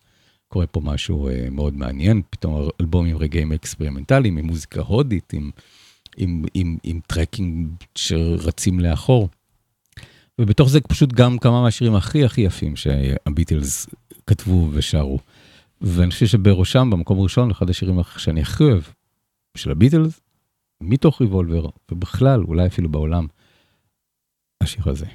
[0.48, 5.50] קורה פה משהו אה, מאוד מעניין, פתאום אלבום עם רגעים אקספרימנטליים, עם מוזיקה הודית, עם...
[6.16, 9.28] עם, עם, עם טרקים שרצים לאחור.
[10.38, 13.86] ובתוך זה פשוט גם כמה מהשירים הכי הכי יפים שהביטלס
[14.26, 15.18] כתבו ושרו.
[15.80, 18.82] ואני חושב שבראשם, במקום הראשון, אחד השירים שאני הכי אוהב
[19.56, 20.20] של הביטלס,
[20.80, 23.26] מתוך ריבולבר, ובכלל, אולי אפילו בעולם,
[24.62, 25.06] השיר הזה.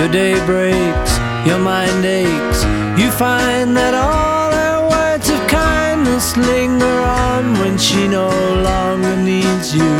[0.00, 1.12] Your day breaks,
[1.48, 2.60] your mind aches,
[3.00, 8.30] you find that all her words of kindness linger on when she no
[8.68, 9.92] longer needs you.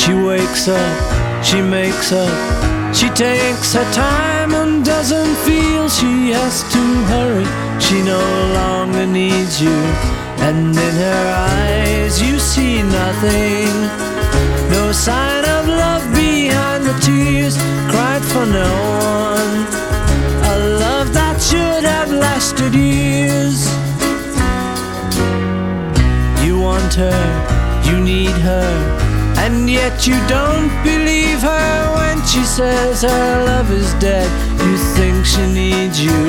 [0.00, 0.96] She wakes up,
[1.48, 2.38] she makes up,
[2.98, 4.79] she takes her time and
[5.90, 7.46] she has to hurry.
[7.80, 8.22] She no
[8.54, 9.78] longer needs you,
[10.46, 11.26] and in her
[11.58, 13.72] eyes you see nothing.
[14.70, 17.56] No sign of love behind the tears
[17.90, 18.70] cried for no
[19.18, 19.54] one.
[20.52, 23.58] A love that should have lasted years.
[26.44, 27.22] You want her,
[27.88, 28.70] you need her,
[29.44, 34.28] and yet you don't believe her when she says her love is dead.
[34.60, 36.20] You think she needs you.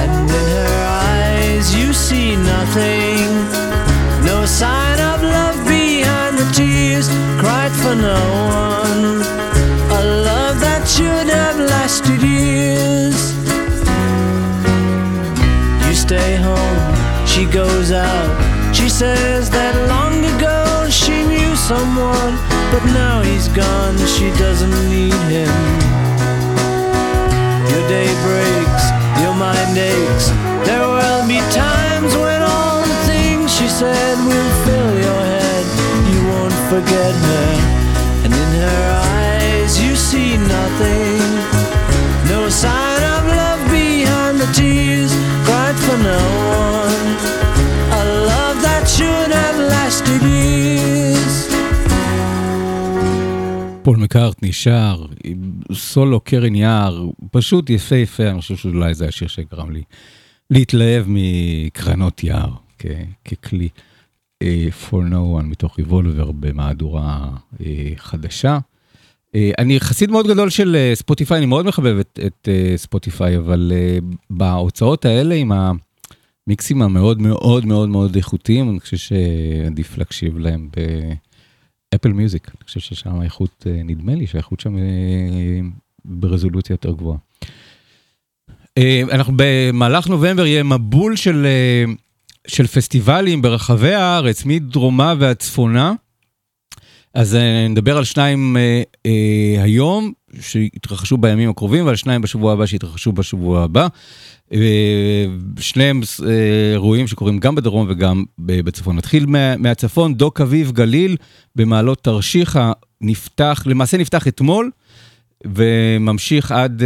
[0.00, 0.76] And in her
[1.12, 3.26] eyes you see nothing.
[4.24, 7.08] No sign of love behind the tears
[7.40, 8.49] cried for no
[17.40, 18.28] she goes out.
[18.74, 22.36] She says that long ago she knew someone,
[22.68, 25.56] but now he's gone, she doesn't need him.
[27.72, 28.84] Your day breaks,
[29.24, 30.28] your mind aches.
[30.68, 35.64] There will be times when all the things she said will fill your head.
[36.12, 37.48] You won't forget her,
[38.24, 38.84] and in her
[39.16, 41.24] eyes you see nothing.
[42.28, 45.12] No sign of love behind the tears
[45.48, 46.20] cried for no
[46.52, 46.79] one.
[53.82, 55.06] פול מקארטני שר,
[55.72, 59.82] סולו קרן יער, פשוט יפהפה, אני חושב שאולי זה השיר שגרם לי
[60.50, 62.86] להתלהב מקרנות יער כ-
[63.24, 63.68] ככלי
[64.44, 64.46] uh,
[64.88, 67.62] for no one מתוך ריבולבר במהדורה uh,
[67.96, 68.58] חדשה.
[69.28, 73.72] Uh, אני חסיד מאוד גדול של ספוטיפיי, אני מאוד מחבב את, את ספוטיפיי, אבל
[74.30, 75.52] בהוצאות האלה עם
[76.46, 80.80] המיקסים המאוד מאוד מאוד מאוד איכותיים, אני חושב שעדיף להקשיב להם ב...
[81.94, 84.82] אפל מיוזיק, אני חושב ששם האיכות, אה, נדמה לי שהאיכות שם אה,
[86.04, 87.18] ברזולוציה יותר גבוהה.
[88.78, 91.46] אה, אנחנו במהלך נובמבר יהיה מבול של,
[92.46, 95.92] של פסטיבלים ברחבי הארץ, מדרומה ועד צפונה.
[97.14, 97.38] אז
[97.70, 98.56] נדבר על שניים
[99.62, 103.86] היום, שיתרחשו בימים הקרובים, ועל שניים בשבוע הבא שיתרחשו בשבוע הבא.
[105.58, 106.00] שניהם
[106.72, 108.96] אירועים שקורים גם בדרום וגם בצפון.
[108.96, 109.26] נתחיל
[109.58, 111.16] מהצפון, דוק אביב גליל
[111.56, 114.70] במעלות תרשיחא נפתח, למעשה נפתח אתמול
[115.46, 116.82] וממשיך עד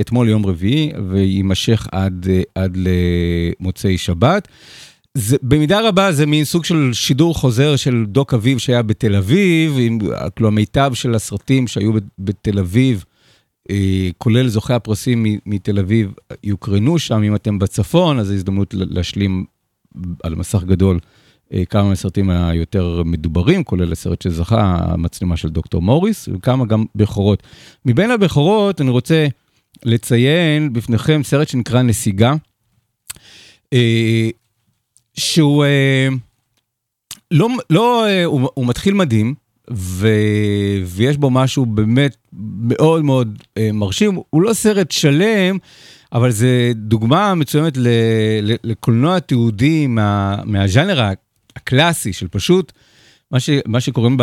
[0.00, 2.76] אתמול יום רביעי ויימשך עד, עד
[3.60, 4.48] למוצאי שבת.
[5.18, 9.76] זה, במידה רבה זה מין סוג של שידור חוזר של דוק אביב שהיה בתל אביב,
[9.78, 9.98] עם
[10.36, 13.04] כלומר מיטב של הסרטים שהיו בתל אביב.
[14.18, 16.12] כולל זוכי הפרסים מתל אביב,
[16.44, 19.44] יוקרנו שם, אם אתם בצפון, אז זו הזדמנות להשלים
[20.22, 20.98] על מסך גדול
[21.70, 27.42] כמה מהסרטים היותר מדוברים, כולל הסרט שזכה, המצלמה של דוקטור מוריס, וכמה גם בכורות.
[27.86, 29.26] מבין הבכורות, אני רוצה
[29.84, 32.34] לציין בפניכם סרט שנקרא נסיגה,
[35.18, 35.64] שהוא
[37.30, 39.34] לא, לא, הוא, הוא מתחיל מדהים,
[39.70, 40.08] ו...
[40.86, 42.16] ויש בו משהו באמת
[42.62, 44.18] מאוד מאוד אה, מרשים.
[44.30, 45.58] הוא לא סרט שלם,
[46.12, 47.88] אבל זה דוגמה מצוינת ל...
[48.42, 48.54] ל...
[48.64, 50.36] לקולנוע תיעודי מה...
[50.44, 51.10] מהז'אנר
[51.56, 52.72] הקלאסי של פשוט
[53.30, 53.50] מה, ש...
[53.66, 54.16] מה שקוראים.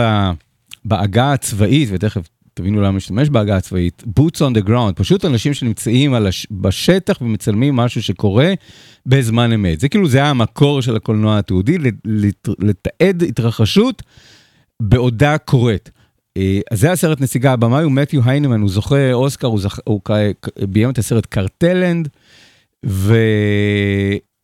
[0.86, 2.28] בעגה הצבאית, ותכף
[2.58, 6.48] תבינו למה משתמש בעגה הצבאית, boots on the ground, פשוט אנשים שנמצאים הש...
[6.52, 8.54] בשטח ומצלמים משהו שקורה
[9.06, 9.80] בזמן אמת.
[9.80, 12.50] זה כאילו, זה היה המקור של הקולנוע התיעודי, לת...
[12.60, 14.04] לתעד התרחשות.
[14.82, 15.90] בעודה קורית.
[16.72, 19.80] אז זה הסרט נסיגה, הבמאי הוא מתיו היינמן, הוא זוכה אוסקר, הוא, זכ...
[19.86, 20.02] הוא
[20.70, 22.08] ביים את הסרט קרטלנד,
[22.86, 23.16] ו...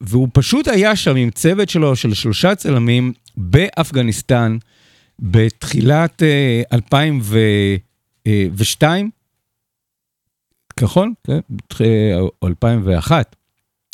[0.02, 4.58] והוא פשוט היה שם עם צוות שלו של שלושה צלמים באפגניסטן
[5.19, 6.24] בתחילת
[8.27, 9.10] 2002,
[10.81, 11.13] נכון?
[12.41, 13.36] או 2001,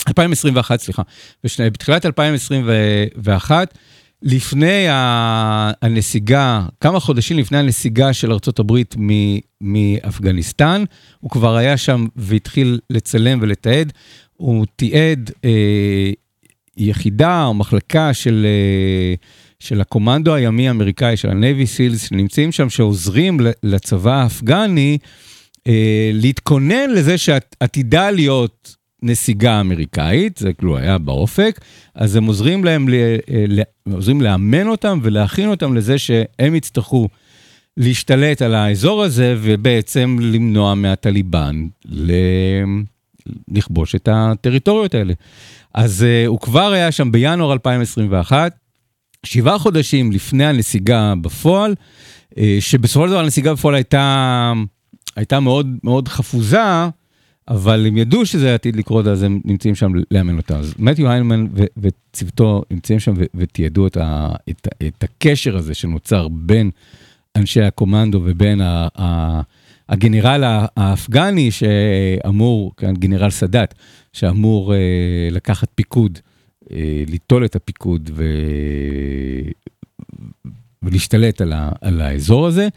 [0.08, 1.02] 2021, סליחה,
[1.60, 3.78] בתחילת 2021,
[4.22, 8.74] לפני הנסיגה, כמה חודשים לפני הנסיגה של ארה"ב
[9.62, 10.84] מאפגניסטן,
[11.20, 13.94] הוא כבר היה שם והתחיל לצלם ולתעד.
[14.34, 16.12] הוא תיעד אה,
[16.78, 19.16] יחידה או מחלקה של, אה,
[19.60, 24.98] של הקומנדו הימי האמריקאי, של ה-Navy Seals, שנמצאים שם, שעוזרים לצבא האפגני
[25.68, 31.60] אה, להתכונן לזה שעתידה להיות נסיגה אמריקאית, זה כאילו היה באופק,
[31.96, 33.62] אז הם עוזרים להם, ל,
[33.94, 37.08] עוזרים לאמן אותם ולהכין אותם לזה שהם יצטרכו
[37.78, 41.68] להשתלט על האזור הזה ובעצם למנוע מהטליבן
[43.52, 45.14] לכבוש את הטריטוריות האלה.
[45.74, 48.54] אז uh, הוא כבר היה שם בינואר 2021,
[49.24, 51.76] שבעה חודשים לפני הנסיגה בפועל,
[52.32, 54.54] uh, שבסופו של דבר הנסיגה בפועל הייתה,
[55.16, 56.88] הייתה מאוד מאוד חפוזה,
[57.48, 60.58] אבל הם ידעו שזה עתיד לקרות, אז הם נמצאים שם לאמן אותה.
[60.58, 63.98] אז מתיו היינמן וצוותו נמצאים שם ותיעדו את,
[64.50, 66.72] את, את הקשר הזה שנוצר בין
[67.36, 69.42] אנשי הקומנדו ובין ה, ה,
[69.90, 70.44] הגנרל
[70.78, 73.74] האפגני שאמור, כן, גנרל סאדאת,
[74.14, 74.80] שאמור אה,
[75.32, 76.27] לקחת פיקוד, אה,
[77.08, 78.24] ליטול את הפיקוד ו...
[80.84, 82.68] ולהשתלט על, ה, על האזור הזה,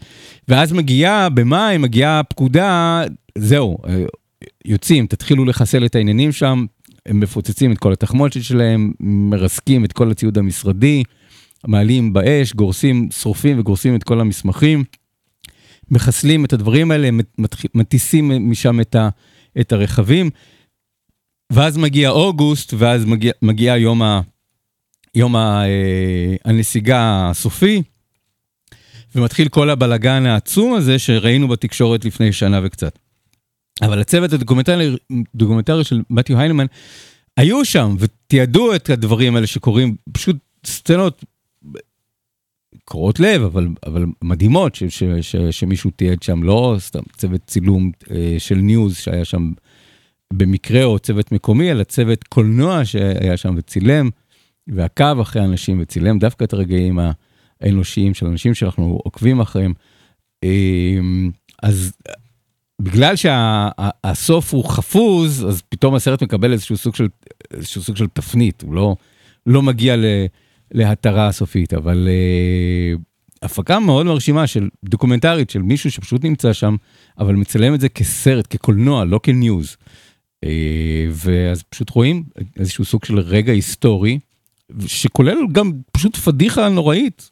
[0.47, 3.03] ואז מגיעה, במאי מגיעה פקודה,
[3.37, 3.77] זהו,
[4.65, 6.65] יוצאים, תתחילו לחסל את העניינים שם,
[7.05, 11.03] הם מפוצצים את כל התחמושת שלהם, מרסקים את כל הציוד המשרדי,
[11.67, 14.83] מעלים באש, גורסים, שרופים וגורסים את כל המסמכים,
[15.91, 17.09] מחסלים את הדברים האלה,
[17.75, 19.09] מטיסים משם את, ה,
[19.59, 20.29] את הרכבים,
[21.53, 24.21] ואז מגיע אוגוסט, ואז מגיע, מגיע יום, ה,
[25.15, 27.81] יום ה, אה, הנסיגה הסופי,
[29.15, 32.99] ומתחיל כל הבלגן העצום הזה שראינו בתקשורת לפני שנה וקצת.
[33.81, 36.65] אבל הצוות הדוקומנטרי של מתיו היינמן
[37.37, 40.35] היו שם ותיעדו את הדברים האלה שקורים, פשוט
[40.65, 41.25] סצנות
[42.85, 47.91] קורעות לב, אבל, אבל מדהימות ש, ש, ש, שמישהו תיעד שם, לא סתם צוות צילום
[48.11, 49.51] אה, של news שהיה שם
[50.31, 54.09] במקרה, או צוות מקומי, אלא צוות קולנוע שהיה שם וצילם,
[54.67, 56.99] ועקב אחרי אנשים וצילם דווקא את הרגעים
[57.61, 59.73] האנושיים של אנשים שאנחנו עוקבים אחריהם.
[60.43, 61.31] אמ,
[61.63, 61.93] אז
[62.81, 67.07] בגלל שהסוף הוא חפוז, אז פתאום הסרט מקבל איזשהו סוג של,
[67.53, 68.95] איזשהו סוג של תפנית, הוא לא,
[69.45, 70.05] לא מגיע ל,
[70.71, 72.93] להתרה הסופית, אבל אה,
[73.43, 76.75] הפקה מאוד מרשימה של דוקומנטרית של מישהו שפשוט נמצא שם,
[77.19, 79.77] אבל מצלם את זה כסרט, כקולנוע, לא כניוז.
[80.43, 82.23] אה, ואז פשוט רואים
[82.59, 84.19] איזשהו סוג של רגע היסטורי,
[84.85, 87.31] שכולל גם פשוט פדיחה נוראית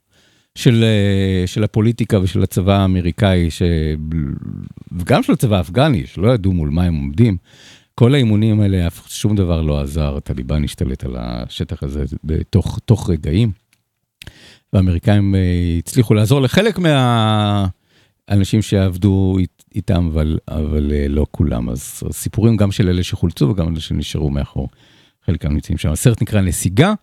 [0.56, 3.62] של, אה, של הפוליטיקה ושל הצבא האמריקאי, ש...
[4.92, 7.38] וגם של הצבא האפגני, שלא ידעו מול מה הם עומדים.
[7.96, 13.52] כל האימונים האלה, שום דבר לא עזר, טליבן השתלט על השטח הזה בתוך תוך רגעים.
[14.74, 15.40] והאמריקאים אה,
[15.78, 21.70] הצליחו לעזור לחלק מהאנשים שעבדו אית, איתם, אבל, אבל אה, לא כולם.
[21.70, 24.70] אז סיפורים גם של אלה שחולצו וגם אלה שנשארו מאחור.
[25.26, 25.92] חלקם נמצאים שם.
[25.92, 26.94] הסרט נקרא נסיגה.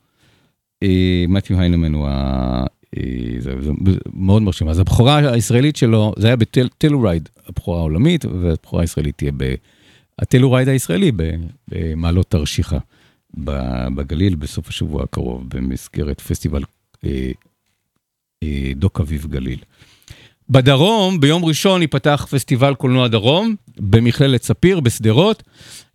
[1.28, 2.64] מתיו היינמן הוא ה...
[3.38, 3.72] זה, זה
[4.12, 4.68] מאוד מרשים.
[4.68, 9.32] אז הבכורה הישראלית שלו, זה היה בטלורייד, הבכורה העולמית, והבכורה הישראלית תהיה
[10.20, 11.12] בטלורייד הישראלי
[11.68, 12.78] במעלות תרשיחא
[13.94, 16.62] בגליל בסוף השבוע הקרוב, במסגרת פסטיבל
[17.04, 17.30] אה,
[18.42, 19.58] אה, דוק אביב גליל.
[20.50, 25.42] בדרום, ביום ראשון ייפתח פסטיבל קולנוע דרום, במכללת ספיר, בשדרות.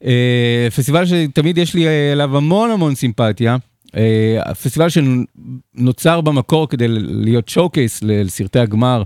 [0.04, 3.58] אה, פסטיבל שתמיד יש לי אליו המון המון סימפתיה.
[4.45, 9.04] הפסטיבל שנוצר במקור כדי להיות שואו קייס לסרטי הגמר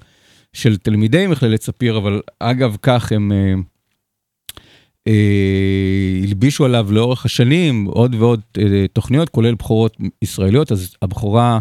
[0.55, 3.53] של תלמידי מכללת ספיר, אבל אגב כך הם אה,
[5.07, 5.13] אה,
[6.23, 11.59] הלבישו עליו לאורך השנים עוד ועוד אה, תוכניות, כולל בכורות ישראליות, אז הבכורה,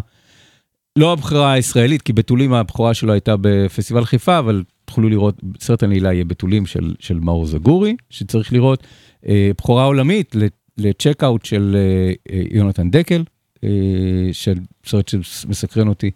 [0.99, 6.13] לא הבכורה הישראלית, כי בתולים הבכורה שלו הייתה בפסטיבל חיפה, אבל תוכלו לראות, סרט הנעילה
[6.13, 8.83] יהיה בתולים של, של מאור זגורי, שצריך לראות,
[9.27, 10.35] אה, בכורה עולמית
[10.77, 13.23] ל Checkout של אה, אה, יונתן דקל,
[14.31, 14.53] של
[14.85, 16.11] סרט שמסקרן אותי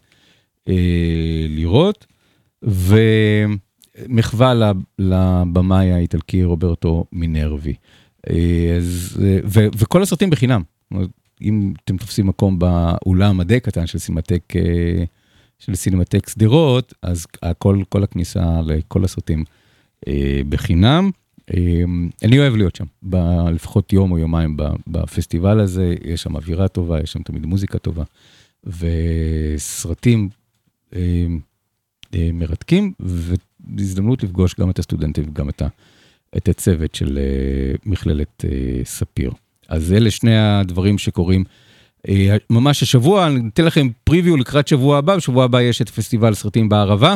[1.50, 2.06] לראות,
[2.62, 4.54] ומחווה
[5.00, 7.74] לבמאי האיטלקי רוברטו מינרווי.
[8.78, 10.62] אז, ו, וכל הסרטים בחינם.
[11.42, 14.54] אם אתם תופסים מקום באולם הדי קטן של סינמטק,
[15.60, 19.44] של סינמטק שדרות, אז הכל, כל הכניסה לכל הסרטים
[20.50, 21.10] בחינם.
[21.58, 22.86] אמ, אני אוהב להיות שם,
[23.54, 28.04] לפחות יום או יומיים בפסטיבל הזה, יש שם אווירה טובה, יש שם תמיד מוזיקה טובה,
[28.64, 30.30] וסרטים
[32.16, 35.62] אה, מרתקים, והזדמנות לפגוש גם את הסטודנטים וגם את,
[36.38, 39.32] את הצוות של אה, מכללת אה, ספיר.
[39.70, 41.44] אז אלה שני הדברים שקורים.
[42.50, 46.70] ממש השבוע, אני אתן לכם פריוויו לקראת שבוע הבא, בשבוע הבא יש את פסטיבל סרטים
[46.70, 47.16] בערבה,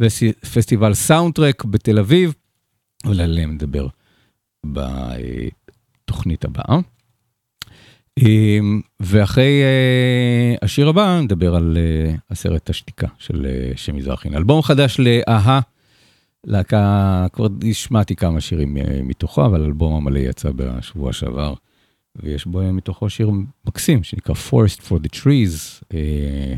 [0.00, 2.34] ופסטיבל סאונדטרק בתל אביב,
[3.04, 3.86] אבל עליהם נדבר
[4.66, 6.78] בתוכנית הבאה.
[8.18, 14.34] אמ, ואחרי אה, השיר הבא נדבר על אה, הסרט השתיקה של אה, שם מזרחין.
[14.34, 15.60] אלבום חדש לאהה,
[16.44, 21.54] להקה, כבר השמעתי כמה שירים מתוכו, אבל אלבום המלא יצא בשבוע שעבר,
[22.16, 23.30] ויש בו מתוכו שיר
[23.66, 25.84] מקסים שנקרא Forest for the Trees,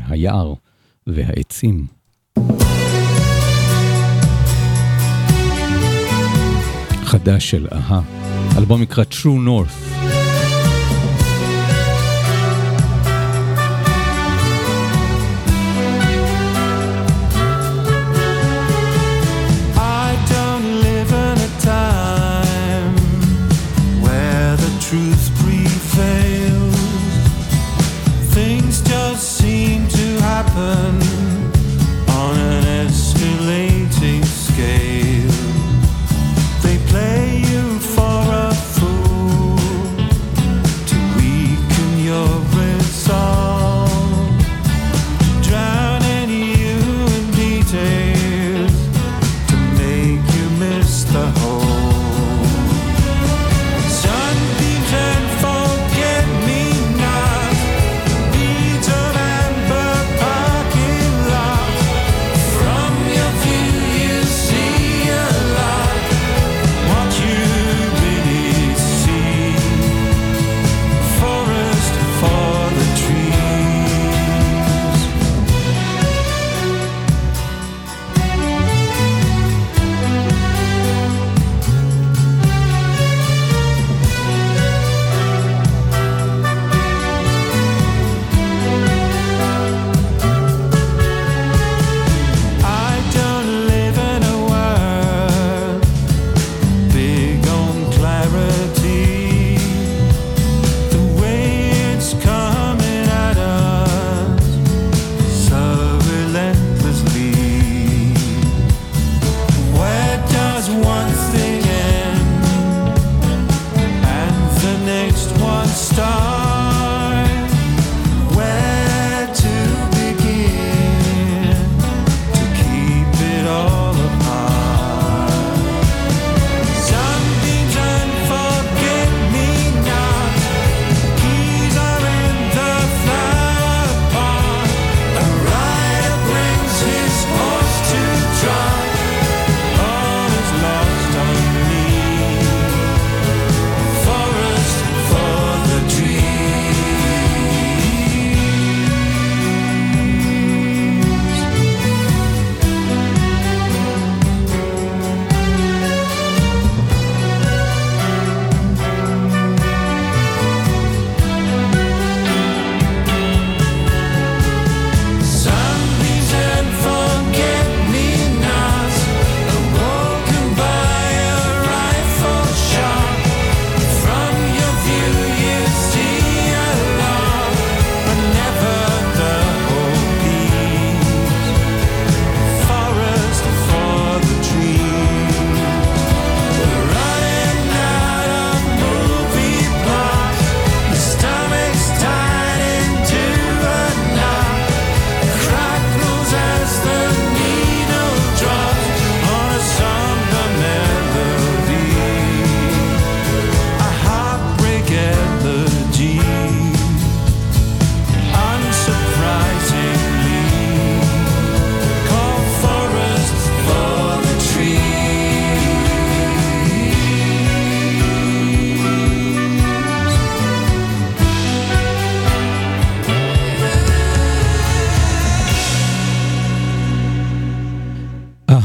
[0.07, 0.53] היער
[1.07, 1.85] והעצים.
[7.03, 8.01] חדש של אהה,
[8.57, 9.94] אלבום נקרא True North.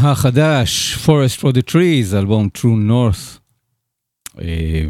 [0.02, 3.38] החדש, Forest for the Trees, אלבום True North.
[4.40, 4.84] אה,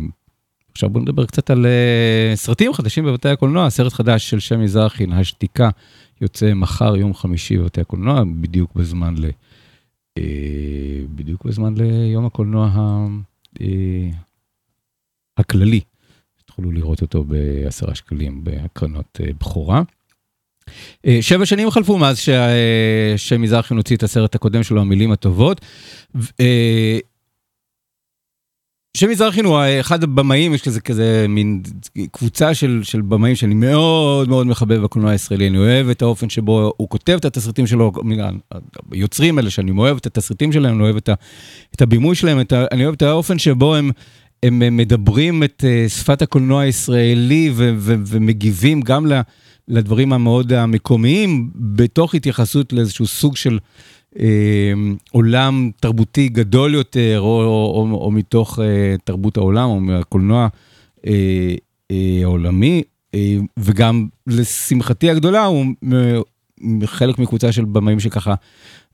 [0.73, 5.07] עכשיו בוא נדבר קצת על אה, סרטים חדשים בבתי הקולנוע, סרט חדש של שם מזרחי,
[5.13, 5.71] השתיקה,
[6.21, 9.25] יוצא מחר יום חמישי בבתי הקולנוע, בדיוק בזמן ל...
[10.19, 13.07] אה, בדיוק בזמן ליום הקולנוע ה...
[15.37, 15.81] הכללי.
[16.45, 19.83] תוכלו לראות אותו בעשרה שקלים בהקרנות בכורה.
[21.21, 25.61] שבע שנים חלפו מאז ששם מזרחי נוציא את הסרט הקודם שלו, המילים הטובות.
[28.97, 31.63] שם מזרחי הוא אחד הבמאים, יש כזה כזה מין
[32.11, 36.73] קבוצה של, של במאים שאני מאוד מאוד מחבב בקולנוע הישראלי, אני אוהב את האופן שבו
[36.77, 37.93] הוא כותב את התסריטים שלו,
[38.93, 41.15] היוצרים האלה שאני אוהב את התסריטים שלהם, אני אוהב את, ה,
[41.75, 43.91] את הבימוי שלהם, את ה, אני אוהב את האופן שבו הם,
[44.43, 49.07] הם מדברים את שפת הקולנוע הישראלי ו, ו, ומגיבים גם
[49.71, 53.59] לדברים המאוד המקומיים, בתוך התייחסות לאיזשהו סוג של...
[54.19, 54.73] אה,
[55.11, 60.49] עולם תרבותי גדול יותר, או, או, או, או מתוך אה, תרבות העולם, או מהקולנוע
[61.07, 61.55] אה,
[61.91, 62.83] אה, העולמי,
[63.15, 65.65] אה, וגם לשמחתי הגדולה, הוא
[66.85, 68.35] חלק מקבוצה של במאים שככה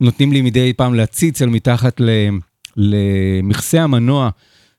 [0.01, 2.01] נותנים לי מדי פעם להציץ אל מתחת
[2.77, 4.31] למכסה המנוע.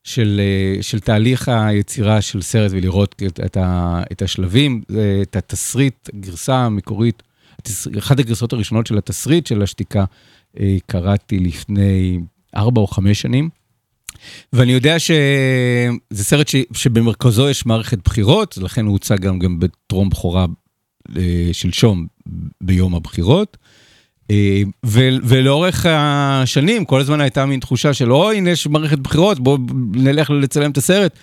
[0.08, 4.82] של, אה, של תהליך היצירה של סרט ולראות את, את, ה, את השלבים,
[5.22, 7.24] את התסריט, הגרסה המקורית
[7.98, 10.06] אחת הגרסות הראשונות של התסריט של השתיקה
[10.60, 12.20] אה, קראתי לפני
[12.56, 13.50] ארבע או חמש שנים.
[14.54, 16.56] ואני יודע שזה סרט ש...
[16.74, 20.46] שבמרכזו יש מערכת בחירות, לכן הוא הוצג גם, גם בטרום בכורה
[21.18, 22.08] אה, שלשום
[22.62, 23.58] ביום הבחירות.
[24.32, 24.62] אה,
[25.24, 29.58] ולאורך השנים כל הזמן הייתה מין תחושה של אוי הנה יש מערכת בחירות בואו
[29.94, 31.20] נלך לצלם את הסרט.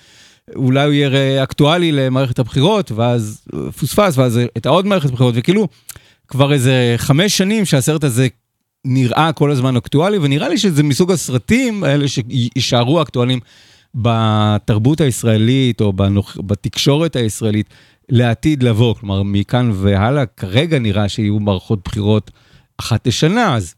[0.56, 3.44] אולי הוא יהיה אקטואלי למערכת הבחירות ואז
[3.78, 5.68] פוספס ואז הייתה עוד מערכת בחירות וכאילו
[6.28, 8.28] כבר איזה חמש שנים שהסרט הזה
[8.84, 13.40] נראה כל הזמן אקטואלי, ונראה לי שזה מסוג הסרטים האלה שיישארו אקטואליים
[13.94, 17.66] בתרבות הישראלית או בנוח, בתקשורת הישראלית
[18.08, 18.94] לעתיד לבוא.
[18.94, 22.30] כלומר, מכאן והלאה, כרגע נראה שיהיו מערכות בחירות
[22.80, 23.74] אחת לשנה, אז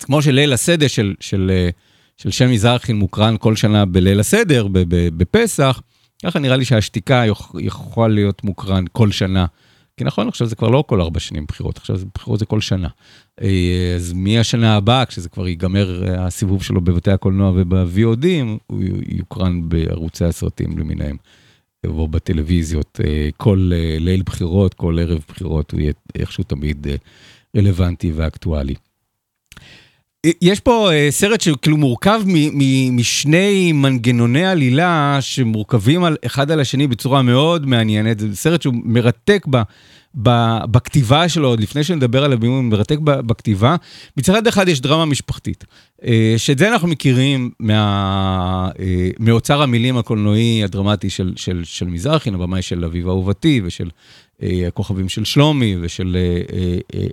[0.00, 1.68] כמו שליל הסדר של, של,
[2.16, 4.66] של שם מזרחי מוקרן כל שנה בליל הסדר,
[5.16, 5.80] בפסח,
[6.24, 7.24] ככה נראה לי שהשתיקה
[7.58, 9.46] יכולה להיות מוקרן כל שנה
[9.98, 12.60] כי נכון, עכשיו זה כבר לא כל ארבע שנים בחירות, עכשיו זה בחירות זה כל
[12.60, 12.88] שנה.
[13.42, 18.26] אה, אז מהשנה הבאה, כשזה כבר ייגמר אה, הסיבוב שלו בבתי הקולנוע וב-VOD,
[18.66, 21.16] הוא יוקרן בערוצי הסרטים למיניהם,
[21.86, 23.00] או בטלוויזיות.
[23.04, 23.70] אה, כל
[24.00, 26.86] ליל בחירות, כל ערב בחירות, הוא יהיה איכשהו תמיד
[27.56, 28.74] רלוונטי ואקטואלי.
[30.42, 32.20] יש פה סרט שכאילו מורכב
[32.92, 39.46] משני מנגנוני עלילה שמורכבים על אחד על השני בצורה מאוד מעניינת, זה סרט שהוא מרתק
[39.50, 39.62] ב...
[40.70, 43.76] בכתיבה שלו, עוד לפני שנדבר על הבימוי, מרתק בכתיבה.
[44.16, 45.64] מצד אחד יש דרמה משפחתית,
[46.04, 52.30] אה, שאת זה אנחנו מכירים מה, אה, מאוצר המילים הקולנועי הדרמטי של, של, של מזרחי,
[52.30, 53.90] הבמאי של אביב אהובתי ושל אה,
[54.68, 56.16] הכוכבים של שלומי ושל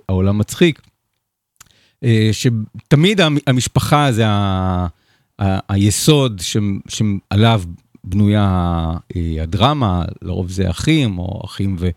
[0.08, 0.80] העולם מצחיק.
[2.32, 4.86] שתמיד המשפחה זה ה,
[5.68, 6.56] היסוד ש,
[6.88, 7.62] שעליו
[8.04, 8.92] בנויה
[9.42, 11.88] הדרמה, לרוב זה אחים או אחים ו...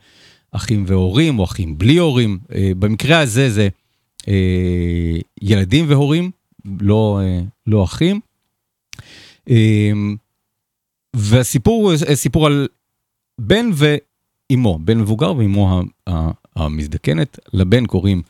[0.51, 2.39] אחים והורים, או אחים בלי הורים.
[2.55, 3.69] אה, במקרה הזה זה
[4.27, 6.31] אה, ילדים והורים,
[6.79, 8.19] לא, אה, לא אחים.
[11.15, 12.67] והסיפור הוא סיפור על
[13.39, 13.69] בן
[14.49, 15.81] ואימו, בן מבוגר ואימו
[16.55, 17.39] המזדקנת.
[17.53, 18.21] לבן קוראים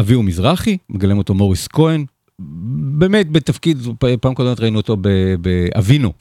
[0.00, 2.04] אביהו מזרחי, מגלם אותו מוריס כהן.
[2.98, 3.78] באמת בתפקיד,
[4.20, 4.96] פעם קודמת ראינו אותו
[5.40, 6.12] באבינו.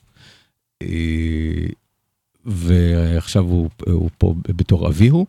[2.45, 5.25] ועכשיו הוא, הוא פה בתור אביהו.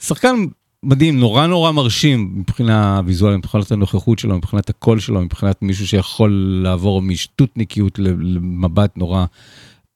[0.00, 0.34] שחקן
[0.82, 6.60] מדהים, נורא נורא מרשים מבחינה ויזואלית, מבחינת הנוכחות שלו, מבחינת הקול שלו, מבחינת מישהו שיכול
[6.62, 9.24] לעבור משטותניקיות למבט נורא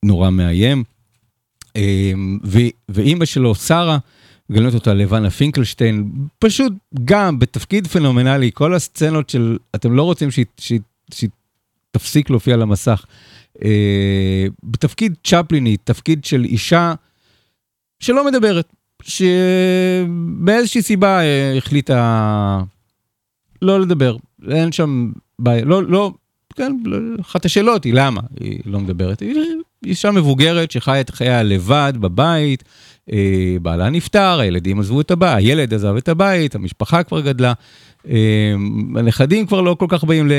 [0.04, 0.84] נורא מאיים.
[1.78, 2.38] אמ,
[2.88, 3.98] ואימא שלו, שרה,
[4.50, 6.72] מגלמת אותה לבנה פינקלשטיין, פשוט
[7.04, 10.80] גם בתפקיד פנומנלי, כל הסצנות של, אתם לא רוצים שהיא
[11.90, 13.04] תפסיק להופיע על המסך.
[13.64, 16.94] אה, בתפקיד צ'פליני, תפקיד של אישה
[18.00, 18.72] שלא מדברת,
[19.02, 22.62] שבאיזושהי סיבה אה, החליטה
[23.62, 24.16] לא לדבר,
[24.50, 26.12] אין שם בעיה, לא, לא,
[26.56, 26.72] כן,
[27.20, 29.20] אחת השאלות היא למה היא לא מדברת.
[29.20, 29.34] היא
[29.86, 32.64] אישה מבוגרת שחיה את חייה לבד בבית,
[33.12, 37.52] אה, בעלה נפטר, הילדים עזבו את הבית, הילד עזב את הבית, המשפחה כבר גדלה,
[38.96, 40.30] הנכדים כבר לא כל כך באים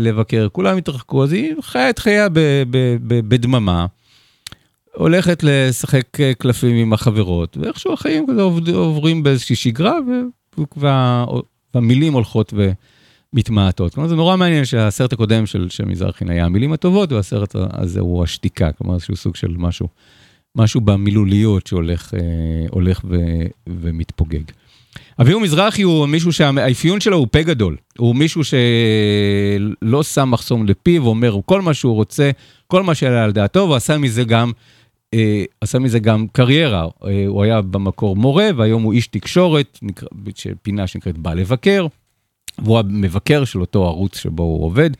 [0.00, 2.28] לבקר, כולם התרחקו, אז היא חיה את חייה
[3.06, 3.86] בדממה.
[4.94, 8.42] הולכת לשחק קלפים עם החברות, ואיכשהו החיים כזה
[8.72, 9.98] עוברים באיזושהי שגרה,
[11.74, 12.54] והמילים הולכות
[13.36, 13.94] מתמעטות.
[13.94, 18.72] כלומר, זה נורא מעניין שהסרט הקודם של, מזרחין היה המילים הטובות, והסרט הזה הוא השתיקה,
[18.72, 19.88] כלומר, איזשהו סוג של משהו,
[20.56, 22.20] משהו במילוליות שהולך אה,
[22.70, 23.16] הולך ו,
[23.66, 24.42] ומתפוגג.
[25.20, 27.76] אביהו מזרחי הוא מישהו שהאפיון שלו הוא פה גדול.
[27.98, 32.30] הוא מישהו שלא שם מחסום לפיו, אומר כל מה שהוא רוצה,
[32.66, 34.52] כל מה שעלה על דעתו, ועשה מזה גם,
[35.14, 36.86] אה, עשה מזה גם קריירה.
[37.04, 40.08] אה, הוא היה במקור מורה, והיום הוא איש תקשורת, נקרא,
[40.62, 41.86] פינה שנקראת בא לבקר,
[42.58, 44.90] והוא המבקר של אותו ערוץ שבו הוא עובד.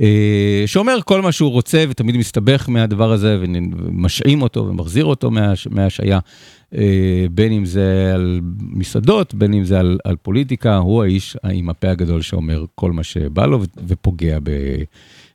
[0.00, 5.30] אה, שאומר כל מה שהוא רוצה ותמיד מסתבך מהדבר הזה ומשעים אותו ומחזיר אותו
[5.70, 6.18] מהשעיה,
[6.74, 11.70] אה, בין אם זה על מסעדות, בין אם זה על, על פוליטיקה, הוא האיש עם
[11.70, 14.50] הפה הגדול שאומר כל מה שבא לו ופוגע ב,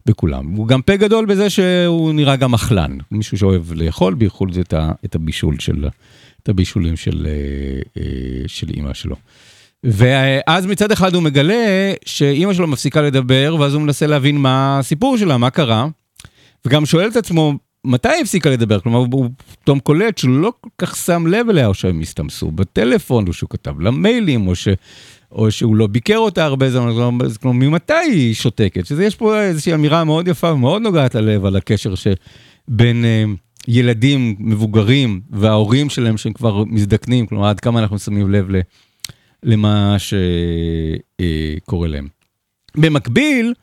[0.05, 0.47] בכולם.
[0.47, 4.73] הוא גם פה גדול בזה שהוא נראה גם אכלן, מישהו שאוהב לאכול, בייחוד את,
[5.05, 5.87] את הבישול של,
[6.43, 7.27] את הבישולים של,
[7.97, 8.03] אה,
[8.47, 9.15] של אימא שלו.
[9.83, 15.17] ואז מצד אחד הוא מגלה שאימא שלו מפסיקה לדבר, ואז הוא מנסה להבין מה הסיפור
[15.17, 15.87] שלה, מה קרה,
[16.65, 17.53] וגם שואל את עצמו,
[17.85, 18.79] מתי היא הפסיקה לדבר?
[18.79, 19.29] כלומר, הוא
[19.61, 23.49] פתאום קולט שהוא לא כל כך שם לב אליה, או שהם הסתמסו בטלפון, או שהוא
[23.49, 24.67] כתב לה מיילים, או, ש...
[25.31, 26.89] או שהוא לא ביקר אותה הרבה זמן,
[27.41, 28.85] כלומר, ממתי היא שותקת?
[28.85, 33.23] שזה יש פה איזושהי אמירה מאוד יפה ומאוד נוגעת ללב על הקשר שבין אה,
[33.67, 38.59] ילדים מבוגרים וההורים שלהם שהם כבר מזדקנים, כלומר, עד כמה אנחנו שמים לב ל...
[39.43, 39.95] למה
[41.59, 42.07] שקורה להם.
[42.77, 43.53] במקביל,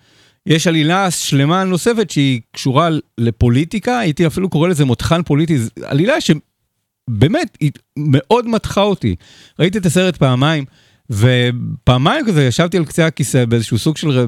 [0.47, 7.57] יש עלילה שלמה נוספת שהיא קשורה לפוליטיקה, הייתי אפילו קורא לזה מותחן פוליטי, עלילה שבאמת
[7.61, 9.17] היא מאוד מתחה אותי.
[9.59, 10.65] ראיתי את הסרט פעמיים,
[11.11, 14.27] ופעמיים כזה ישבתי על קצה הכיסא באיזשהו סוג של,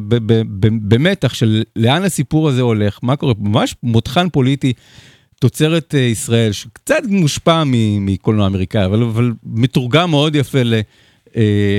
[0.88, 4.72] במתח של לאן הסיפור הזה הולך, מה קורה, ממש מותחן פוליטי.
[5.40, 7.62] תוצרת אה, ישראל, שקצת מושפע
[8.00, 10.62] מקולנוע אמריקאי, אבל, אבל מתורגם מאוד יפה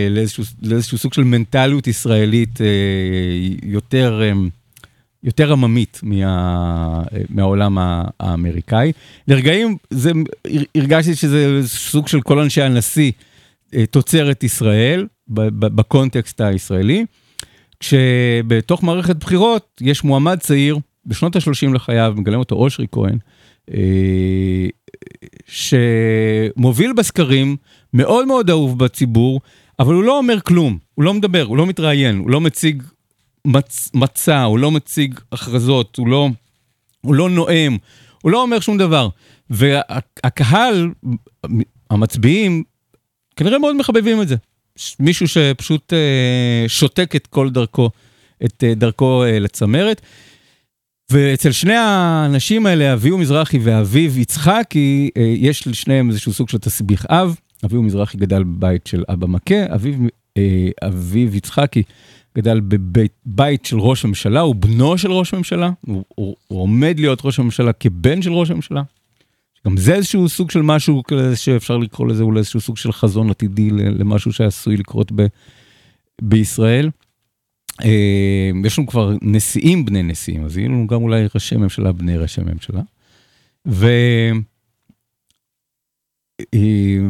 [0.09, 2.67] לאיזשהו, לאיזשהו סוג של מנטליות ישראלית אה,
[3.63, 4.31] יותר, אה,
[5.23, 7.77] יותר עממית מה, מהעולם
[8.19, 8.91] האמריקאי.
[9.27, 10.11] לרגעים זה,
[10.75, 13.11] הרגשתי שזה סוג של כל אנשי הנשיא
[13.91, 17.05] תוצרת ישראל, בקונטקסט הישראלי,
[17.79, 23.17] כשבתוך מערכת בחירות יש מועמד צעיר בשנות ה-30 לחייו, מגלם אותו אושרי כהן,
[25.47, 27.55] שמוביל בסקרים,
[27.93, 29.41] מאוד מאוד אהוב בציבור,
[29.79, 32.83] אבל הוא לא אומר כלום, הוא לא מדבר, הוא לא מתראיין, הוא לא מציג
[33.45, 36.29] מצ, מצע, הוא לא מציג הכרזות, הוא לא,
[37.01, 37.77] הוא לא נואם,
[38.21, 39.09] הוא לא אומר שום דבר.
[39.49, 40.91] והקהל,
[41.89, 42.63] המצביעים,
[43.35, 44.35] כנראה מאוד מחבבים את זה.
[44.99, 47.89] מישהו שפשוט אה, שותק את כל דרכו,
[48.45, 50.01] את אה, דרכו אה, לצמרת.
[51.11, 57.05] ואצל שני האנשים האלה, אביהו מזרחי ואביו יצחקי, אה, יש לשניהם איזשהו סוג של תסביך
[57.09, 57.35] אב.
[57.65, 59.93] אביהו מזרחי גדל בבית של אבא מכה, אביו,
[60.37, 61.83] אה, אביו יצחקי
[62.37, 67.21] גדל בבית של ראש ממשלה, הוא בנו של ראש ממשלה, הוא, הוא, הוא עומד להיות
[67.25, 68.81] ראש הממשלה כבן של ראש הממשלה.
[69.67, 71.03] גם זה איזשהו סוג של משהו
[71.35, 75.25] שאפשר לקרוא לזה אולי איזשהו סוג של חזון עתידי למשהו שעשוי לקרות ב,
[76.21, 76.89] בישראל.
[77.83, 82.17] אה, יש לנו כבר נשיאים בני נשיאים, אז יהיו לנו גם אולי ראשי ממשלה בני
[82.17, 82.81] ראשי ממשלה.
[83.67, 83.87] ו...
[86.53, 86.59] אה,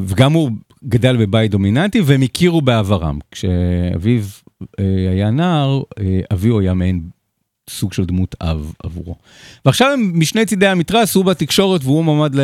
[0.06, 0.52] וגם הוא
[0.84, 3.20] גדל בבית דומיננטי והם הכירו בעברם.
[3.32, 4.24] כשאביו
[4.80, 5.82] אה, היה נער,
[6.34, 7.02] אביו היה מעין
[7.70, 9.16] סוג של דמות אב עבורו.
[9.66, 12.36] ועכשיו הם משני צידי המתרס, הוא בתקשורת והוא מועמד.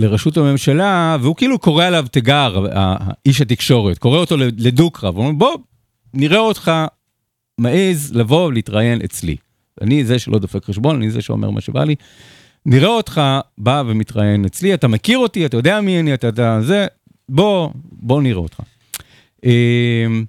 [0.00, 2.66] לראשות הממשלה, והוא כאילו קורא עליו תיגר,
[3.26, 5.56] איש התקשורת, קורא אותו לדו-קרב, הוא אומר, בוא,
[6.14, 6.72] נראה אותך
[7.58, 9.36] מעז לבוא להתראיין אצלי.
[9.80, 11.94] אני זה שלא דופק חשבון, אני זה שאומר מה שבא לי.
[12.68, 13.20] נראה אותך
[13.58, 16.86] בא ומתראיין אצלי, אתה מכיר אותי, אתה יודע מי אני, אתה יודע זה,
[17.28, 18.60] בוא, בוא נראה אותך.
[19.44, 20.24] אמ,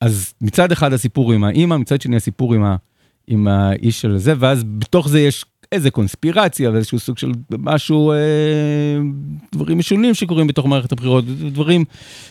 [0.00, 2.76] אז מצד אחד הסיפור עם האימא, מצד שני הסיפור עם, ה,
[3.26, 8.16] עם האיש של זה, ואז בתוך זה יש איזה קונספירציה ואיזשהו סוג של משהו, אה,
[9.52, 11.84] דברים משונים שקורים בתוך מערכת הבחירות, דברים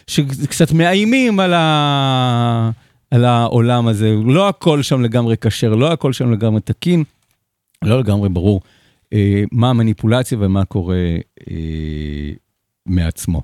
[0.08, 2.70] שקצת מאיימים על, ה,
[3.12, 4.16] על העולם הזה.
[4.26, 7.04] לא הכל שם לגמרי כשר, לא הכל שם לגמרי תקין,
[7.82, 8.62] לא לגמרי ברור
[9.51, 11.16] מה המניפולציה ומה קורה
[11.51, 12.32] אה,
[12.86, 13.41] מעצמו.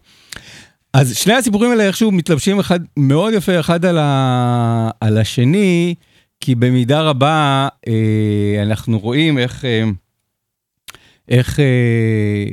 [0.94, 5.96] אז שני הסיפורים האלה איכשהו מתלבשים אחד מאוד יפה אחד על, ה, על השני.
[6.42, 9.84] כי במידה רבה אה, אנחנו רואים איך, אה,
[11.30, 12.46] איך אה,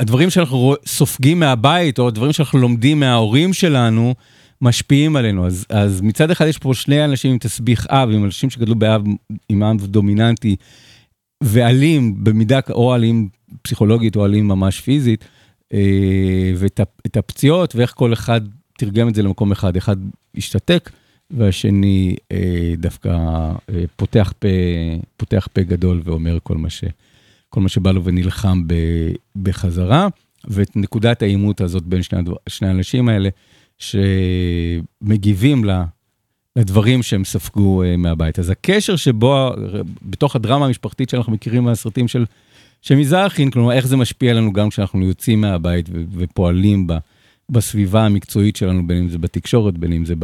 [0.00, 4.14] הדברים שאנחנו סופגים מהבית, או הדברים שאנחנו לומדים מההורים שלנו,
[4.60, 5.46] משפיעים עלינו.
[5.46, 9.02] אז, אז מצד אחד יש פה שני אנשים עם תסביך אב, עם אנשים שגדלו באב,
[9.48, 10.56] עם אב דומיננטי,
[11.44, 13.28] ואלים במידה, או אלים
[13.62, 15.24] פסיכולוגית או אלים ממש פיזית,
[15.72, 18.40] אה, ואת הפציעות ואיך כל אחד
[18.78, 19.96] תרגם את זה למקום אחד, אחד
[20.36, 20.90] השתתק,
[21.30, 23.08] והשני אה, דווקא
[23.70, 24.48] אה, פותח פה,
[25.16, 26.84] פותח פה גדול ואומר כל מה, ש,
[27.48, 28.62] כל מה שבא לו ונלחם
[29.42, 30.08] בחזרה,
[30.48, 33.28] ואת נקודת העימות הזאת בין שני, שני האנשים האלה,
[33.78, 35.84] שמגיבים לה,
[36.56, 38.38] לדברים שהם ספגו אה, מהבית.
[38.38, 39.50] אז הקשר שבו,
[40.02, 42.24] בתוך הדרמה המשפחתית שאנחנו מכירים מהסרטים של,
[42.82, 46.92] של מזרחין, כלומר, איך זה משפיע עלינו גם כשאנחנו יוצאים מהבית ופועלים ב,
[47.50, 50.14] בסביבה המקצועית שלנו, בין אם זה בתקשורת, בין אם זה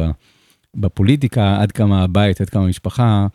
[0.75, 3.27] בפוליטיקה, עד כמה הבית, עד כמה המשפחה,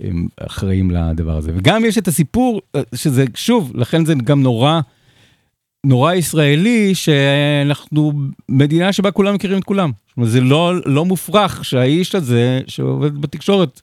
[0.00, 1.52] הם אחראים לדבר הזה.
[1.54, 4.80] וגם יש את הסיפור, אה, שזה, שוב, לכן זה גם נורא,
[5.84, 8.12] נורא ישראלי, שאנחנו
[8.48, 9.90] מדינה שבה כולם מכירים את כולם.
[10.22, 13.80] זה לא, לא מופרך שהאיש הזה, שעובד בתקשורת,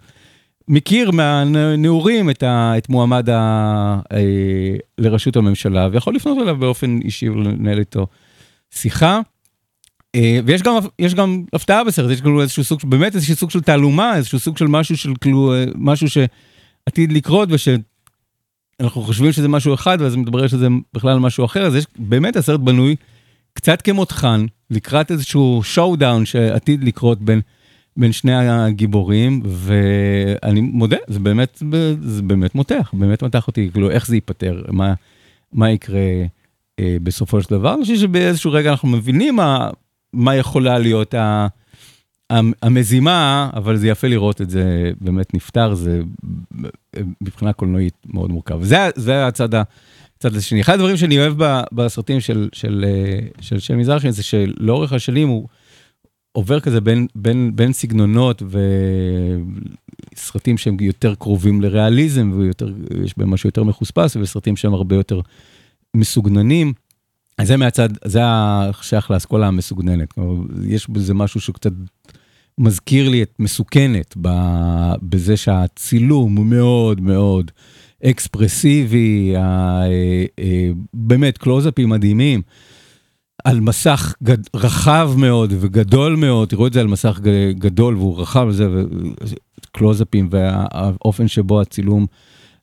[0.67, 2.43] מכיר מהנעורים את,
[2.77, 8.07] את מועמד ה, אה, לראשות הממשלה, ויכול לפנות אליו באופן אישי ולנהל איתו
[8.71, 9.19] שיחה.
[10.15, 13.61] אה, ויש גם, יש גם הפתעה בסרט, יש כאילו איזשהו סוג, באמת איזשהו סוג של
[13.61, 17.49] תעלומה, איזשהו סוג של משהו של כאילו, אה, משהו שעתיד לקרות
[18.81, 22.59] ושאנחנו חושבים שזה משהו אחד, ואז מתברר שזה בכלל משהו אחר, אז יש, באמת הסרט
[22.59, 22.95] בנוי
[23.53, 27.41] קצת כמותחן, לקראת איזשהו שואו דאון שעתיד לקרות בין,
[27.97, 31.63] בין שני הגיבורים, ואני מודה, זה באמת,
[32.01, 34.93] זה באמת מותח, באמת מתח אותי, כאילו איך זה ייפתר, מה,
[35.53, 35.99] מה יקרה
[36.79, 37.73] אה, בסופו של דבר.
[37.73, 39.69] אני חושב שבאיזשהו רגע אנחנו מבינים מה,
[40.13, 41.47] מה יכולה להיות ה,
[42.61, 46.01] המזימה, אבל זה יפה לראות את זה באמת נפתר, זה
[47.21, 48.63] מבחינה קולנועית מאוד מורכב.
[48.63, 49.49] זה, זה הצד.
[50.21, 50.61] הצד השני.
[50.61, 51.33] אחד הדברים שאני אוהב
[51.71, 52.85] בסרטים של, של,
[53.41, 55.47] של של מזרחי זה שלאורך השנים הוא
[56.31, 58.43] עובר כזה בין, בין, בין סגנונות
[60.15, 65.21] וסרטים שהם יותר קרובים לריאליזם ויש בהם משהו יותר מחוספס וסרטים שהם הרבה יותר
[65.95, 66.73] מסוגננים.
[67.37, 70.13] אז זה מהצד, זה השייך לאסכולה המסוגננת.
[70.67, 71.71] יש בזה משהו שקצת
[72.61, 74.15] מזכיר לי את מסוכנת
[75.01, 77.51] בזה שהצילום הוא מאוד מאוד
[78.05, 79.41] אקספרסיבי, אה,
[80.39, 82.41] אה, באמת קלוזאפים מדהימים.
[83.43, 87.19] על מסך גד, רחב מאוד וגדול מאוד, תראו את זה על מסך
[87.53, 88.67] גדול והוא רחב וזה,
[89.71, 92.05] קלוזאפים והאופן שבו הצילום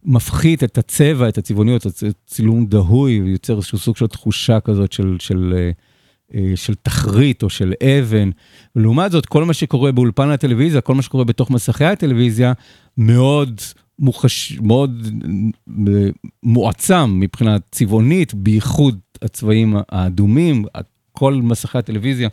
[0.04, 1.86] מפחית את הצבע, את הצבעוניות,
[2.26, 5.70] צילום דהוי, ויוצר איזשהו סוג של תחושה כזאת של, של, של,
[6.54, 8.30] של תחרית או של אבן.
[8.76, 12.52] ולעומת זאת, כל מה שקורה באולפן הטלוויזיה, כל מה שקורה בתוך מסכי הטלוויזיה,
[12.98, 13.60] מאוד
[13.98, 14.58] מוחש...
[14.62, 15.06] מאוד
[16.42, 20.64] מועצם מבחינה צבעונית, בייחוד הצבעים האדומים,
[21.12, 22.28] כל מסכי הטלוויזיה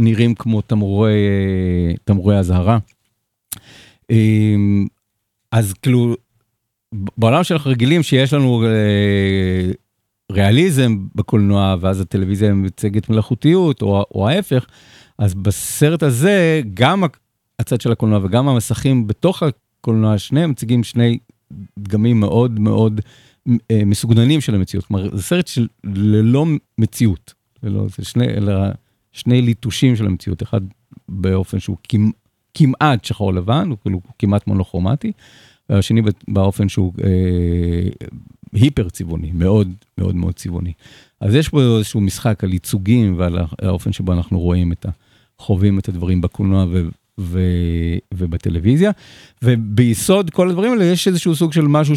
[0.00, 1.16] נראים כמו תמרורי,
[2.04, 2.78] תמרורי אזהרה.
[5.52, 6.16] אז כאילו,
[6.94, 9.72] בעולם שאנחנו רגילים שיש לנו אה,
[10.32, 14.66] ריאליזם בקולנוע, ואז הטלוויזיה מצגת מלאכותיות, או, או ההפך,
[15.18, 17.04] אז בסרט הזה, גם
[17.58, 21.18] הצד של הקולנוע וגם המסכים בתוך הקולנוע, שניהם מציגים שני
[21.78, 23.00] דגמים מאוד מאוד
[23.70, 24.84] אה, מסוגננים של המציאות.
[24.84, 26.46] כלומר, זה סרט של ללא
[26.78, 28.52] מציאות, ללא, זה שני, אלא
[29.12, 30.60] שני ליטושים של המציאות, אחד
[31.08, 31.76] באופן שהוא
[32.54, 35.12] כמעט שחור לבן, הוא כאילו כמעט מונוכרומטי,
[35.68, 38.06] והשני באופן שהוא אה,
[38.52, 40.72] היפר צבעוני, מאוד מאוד מאוד צבעוני.
[41.20, 44.90] אז יש פה איזשהו משחק על ייצוגים ועל האופן שבו אנחנו רואים את ה...
[45.38, 46.88] חווים את הדברים בקולנוע ו,
[47.20, 47.40] ו,
[48.14, 48.90] ובטלוויזיה.
[49.42, 51.94] וביסוד כל הדברים האלה יש איזשהו סוג של משהו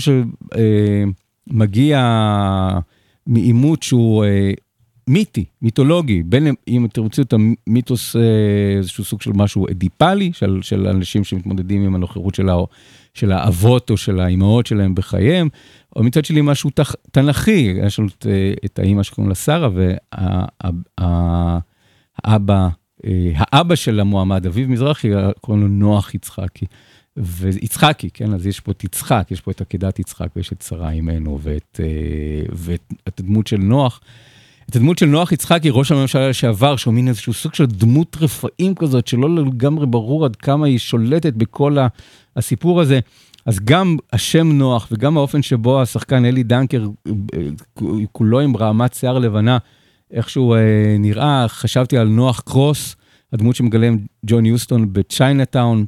[1.50, 2.80] שמגיע אה,
[3.28, 4.52] מעימות שהוא אה,
[5.08, 8.22] מיתי, מיתולוגי, בין אם אתם רוצים את המיתוס, אה,
[8.78, 12.50] איזשהו סוג של משהו אדיפלי, של, של אנשים שמתמודדים עם הנוכחות של,
[13.14, 15.50] של האבות או של האימהות שלהם בחייהם,
[15.96, 18.26] או מצד שלי משהו תח, תנכי, יש לנו את,
[18.66, 19.70] את האימא שקוראים לה שרה,
[22.20, 22.70] והאבא,
[23.36, 25.10] האבא של המועמד, אביב מזרחי,
[25.42, 26.66] קוראים לו נוח יצחקי.
[27.18, 30.92] ויצחקי, כן, אז יש פה את יצחק, יש פה את עקדת יצחק ויש את שרה
[30.92, 31.80] אימנו ואת,
[32.54, 34.02] ואת הדמות של נוח.
[34.72, 38.76] את הדמות של נוח יצחקי, ראש הממשלה לשעבר, שהוא מין איזשהו סוג של דמות רפאים
[38.76, 41.78] כזאת, שלא לגמרי ברור עד כמה היא שולטת בכל
[42.36, 43.00] הסיפור הזה.
[43.46, 46.88] אז גם השם נוח וגם האופן שבו השחקן אלי דנקר,
[48.12, 49.58] כולו עם רעמת שיער לבנה,
[50.12, 50.60] איכשהו אה,
[51.00, 52.96] נראה, חשבתי על נוח קרוס,
[53.34, 55.86] הדמות שמגלם ג'ון יוסטון בצ'יינאטאון,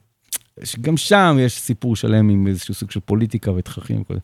[0.64, 4.20] שגם שם יש סיפור שלם עם איזשהו סוג של פוליטיקה ותככים וכל זה.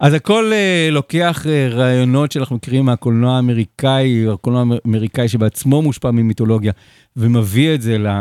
[0.00, 6.72] אז הכל אה, לוקח אה, רעיונות שאנחנו מכירים מהקולנוע האמריקאי, הקולנוע האמריקאי שבעצמו מושפע ממיתולוגיה,
[7.16, 8.20] ומביא את זה ל,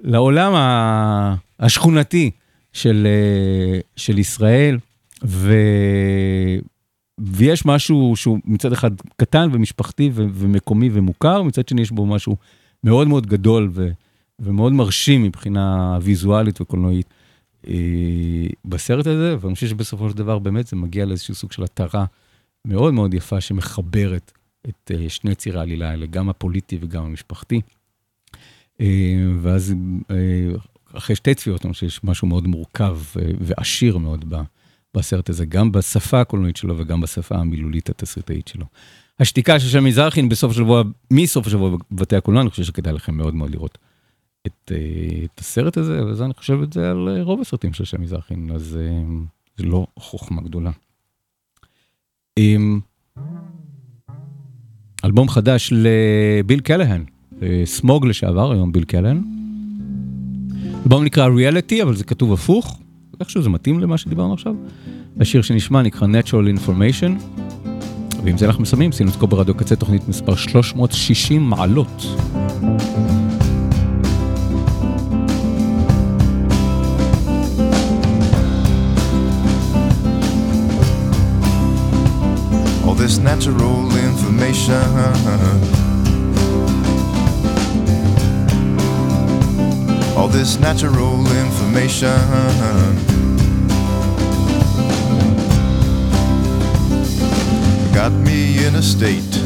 [0.00, 0.52] לעולם
[1.60, 2.30] השכונתי
[2.72, 4.78] של, אה, של ישראל,
[5.24, 5.54] ו,
[7.20, 12.36] ויש משהו שהוא מצד אחד קטן ומשפחתי ו, ומקומי ומוכר, מצד שני יש בו משהו
[12.84, 13.88] מאוד מאוד גדול ו,
[14.42, 17.06] ומאוד מרשים מבחינה ויזואלית וקולנועית
[17.68, 17.74] אה,
[18.64, 22.04] בסרט הזה, ואני חושב שבסופו של דבר באמת זה מגיע לאיזשהו סוג של התרה
[22.64, 24.32] מאוד מאוד יפה שמחברת
[24.68, 27.60] את אה, שני צירי העלילה האלה, גם הפוליטי וגם המשפחתי.
[28.80, 28.86] אה,
[29.40, 29.74] ואז
[30.10, 30.16] אה,
[30.92, 34.42] אחרי שתי צפיות, אני חושב שיש משהו מאוד מורכב אה, ועשיר מאוד ב-
[34.94, 38.64] בסרט הזה, גם בשפה הקולנועית שלו וגם בשפה המילולית התסריטאית שלו.
[39.20, 43.34] השתיקה של שם מזרחין בסוף השבוע, מסוף השבוע בבתי הקולנוע, אני חושב שכדאי לכם מאוד
[43.34, 43.78] מאוד לראות
[44.46, 47.84] את, אה, את הסרט הזה, וזה אני חושב את זה על אה, רוב הסרטים של
[47.84, 49.02] שם מזרחין, אז אה,
[49.56, 50.70] זה לא חוכמה גדולה.
[52.36, 52.80] עם
[55.04, 57.04] אלבום חדש לביל קלהן,
[57.64, 59.22] סמוג לשעבר, היום ביל קלהן.
[60.82, 62.80] אלבום נקרא ריאליטי, אבל זה כתוב הפוך,
[63.20, 64.54] איכשהו זה מתאים למה שדיברנו עכשיו.
[65.20, 67.38] השיר שנשמע נקרא Natural Information,
[68.24, 72.02] ועם זה אנחנו מסיימים, סינוס ברדיו קצה תוכנית מספר 360 מעלות.
[82.92, 84.74] All this natural information.
[90.14, 92.10] All this natural information.
[97.94, 99.36] Got me in a state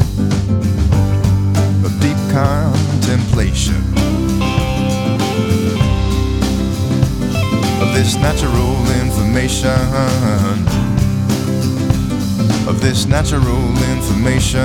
[1.85, 3.81] of deep contemplation
[7.81, 10.86] of this natural information
[12.89, 13.67] this natural
[13.97, 14.63] information.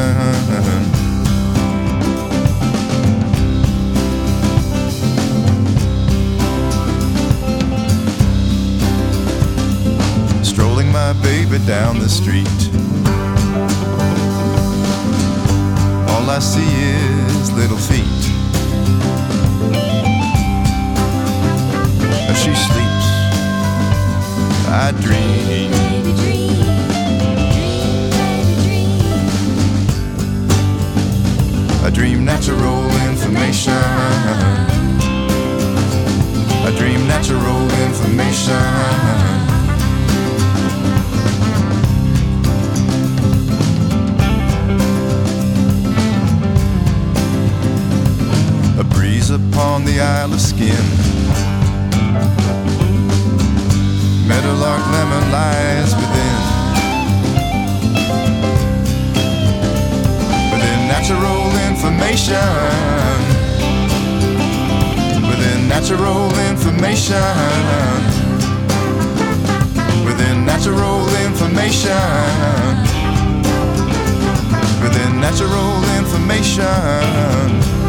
[10.43, 12.45] Strolling my baby down the street.
[16.11, 18.21] All I see is little feet.
[22.29, 23.07] As she sleeps,
[24.69, 25.80] I dream.
[50.29, 50.85] The of Skin.
[54.27, 56.41] Meadowlark lemon lies within.
[60.51, 62.37] Within natural information.
[65.27, 67.35] Within natural information.
[70.05, 71.95] Within natural information.
[74.83, 77.80] Within natural information.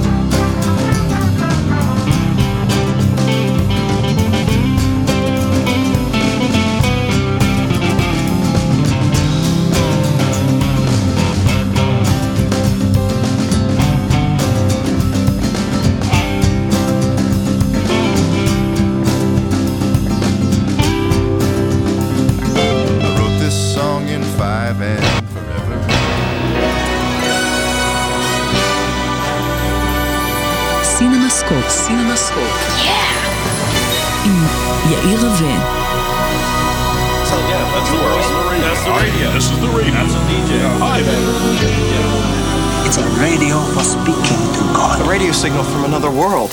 [38.86, 39.32] The radio.
[39.34, 39.94] This is the radio.
[39.98, 40.62] That's a DJ.
[40.78, 42.86] Hi man.
[42.86, 45.02] It's a radio for speaking to God.
[45.02, 46.50] A radio signal from another world.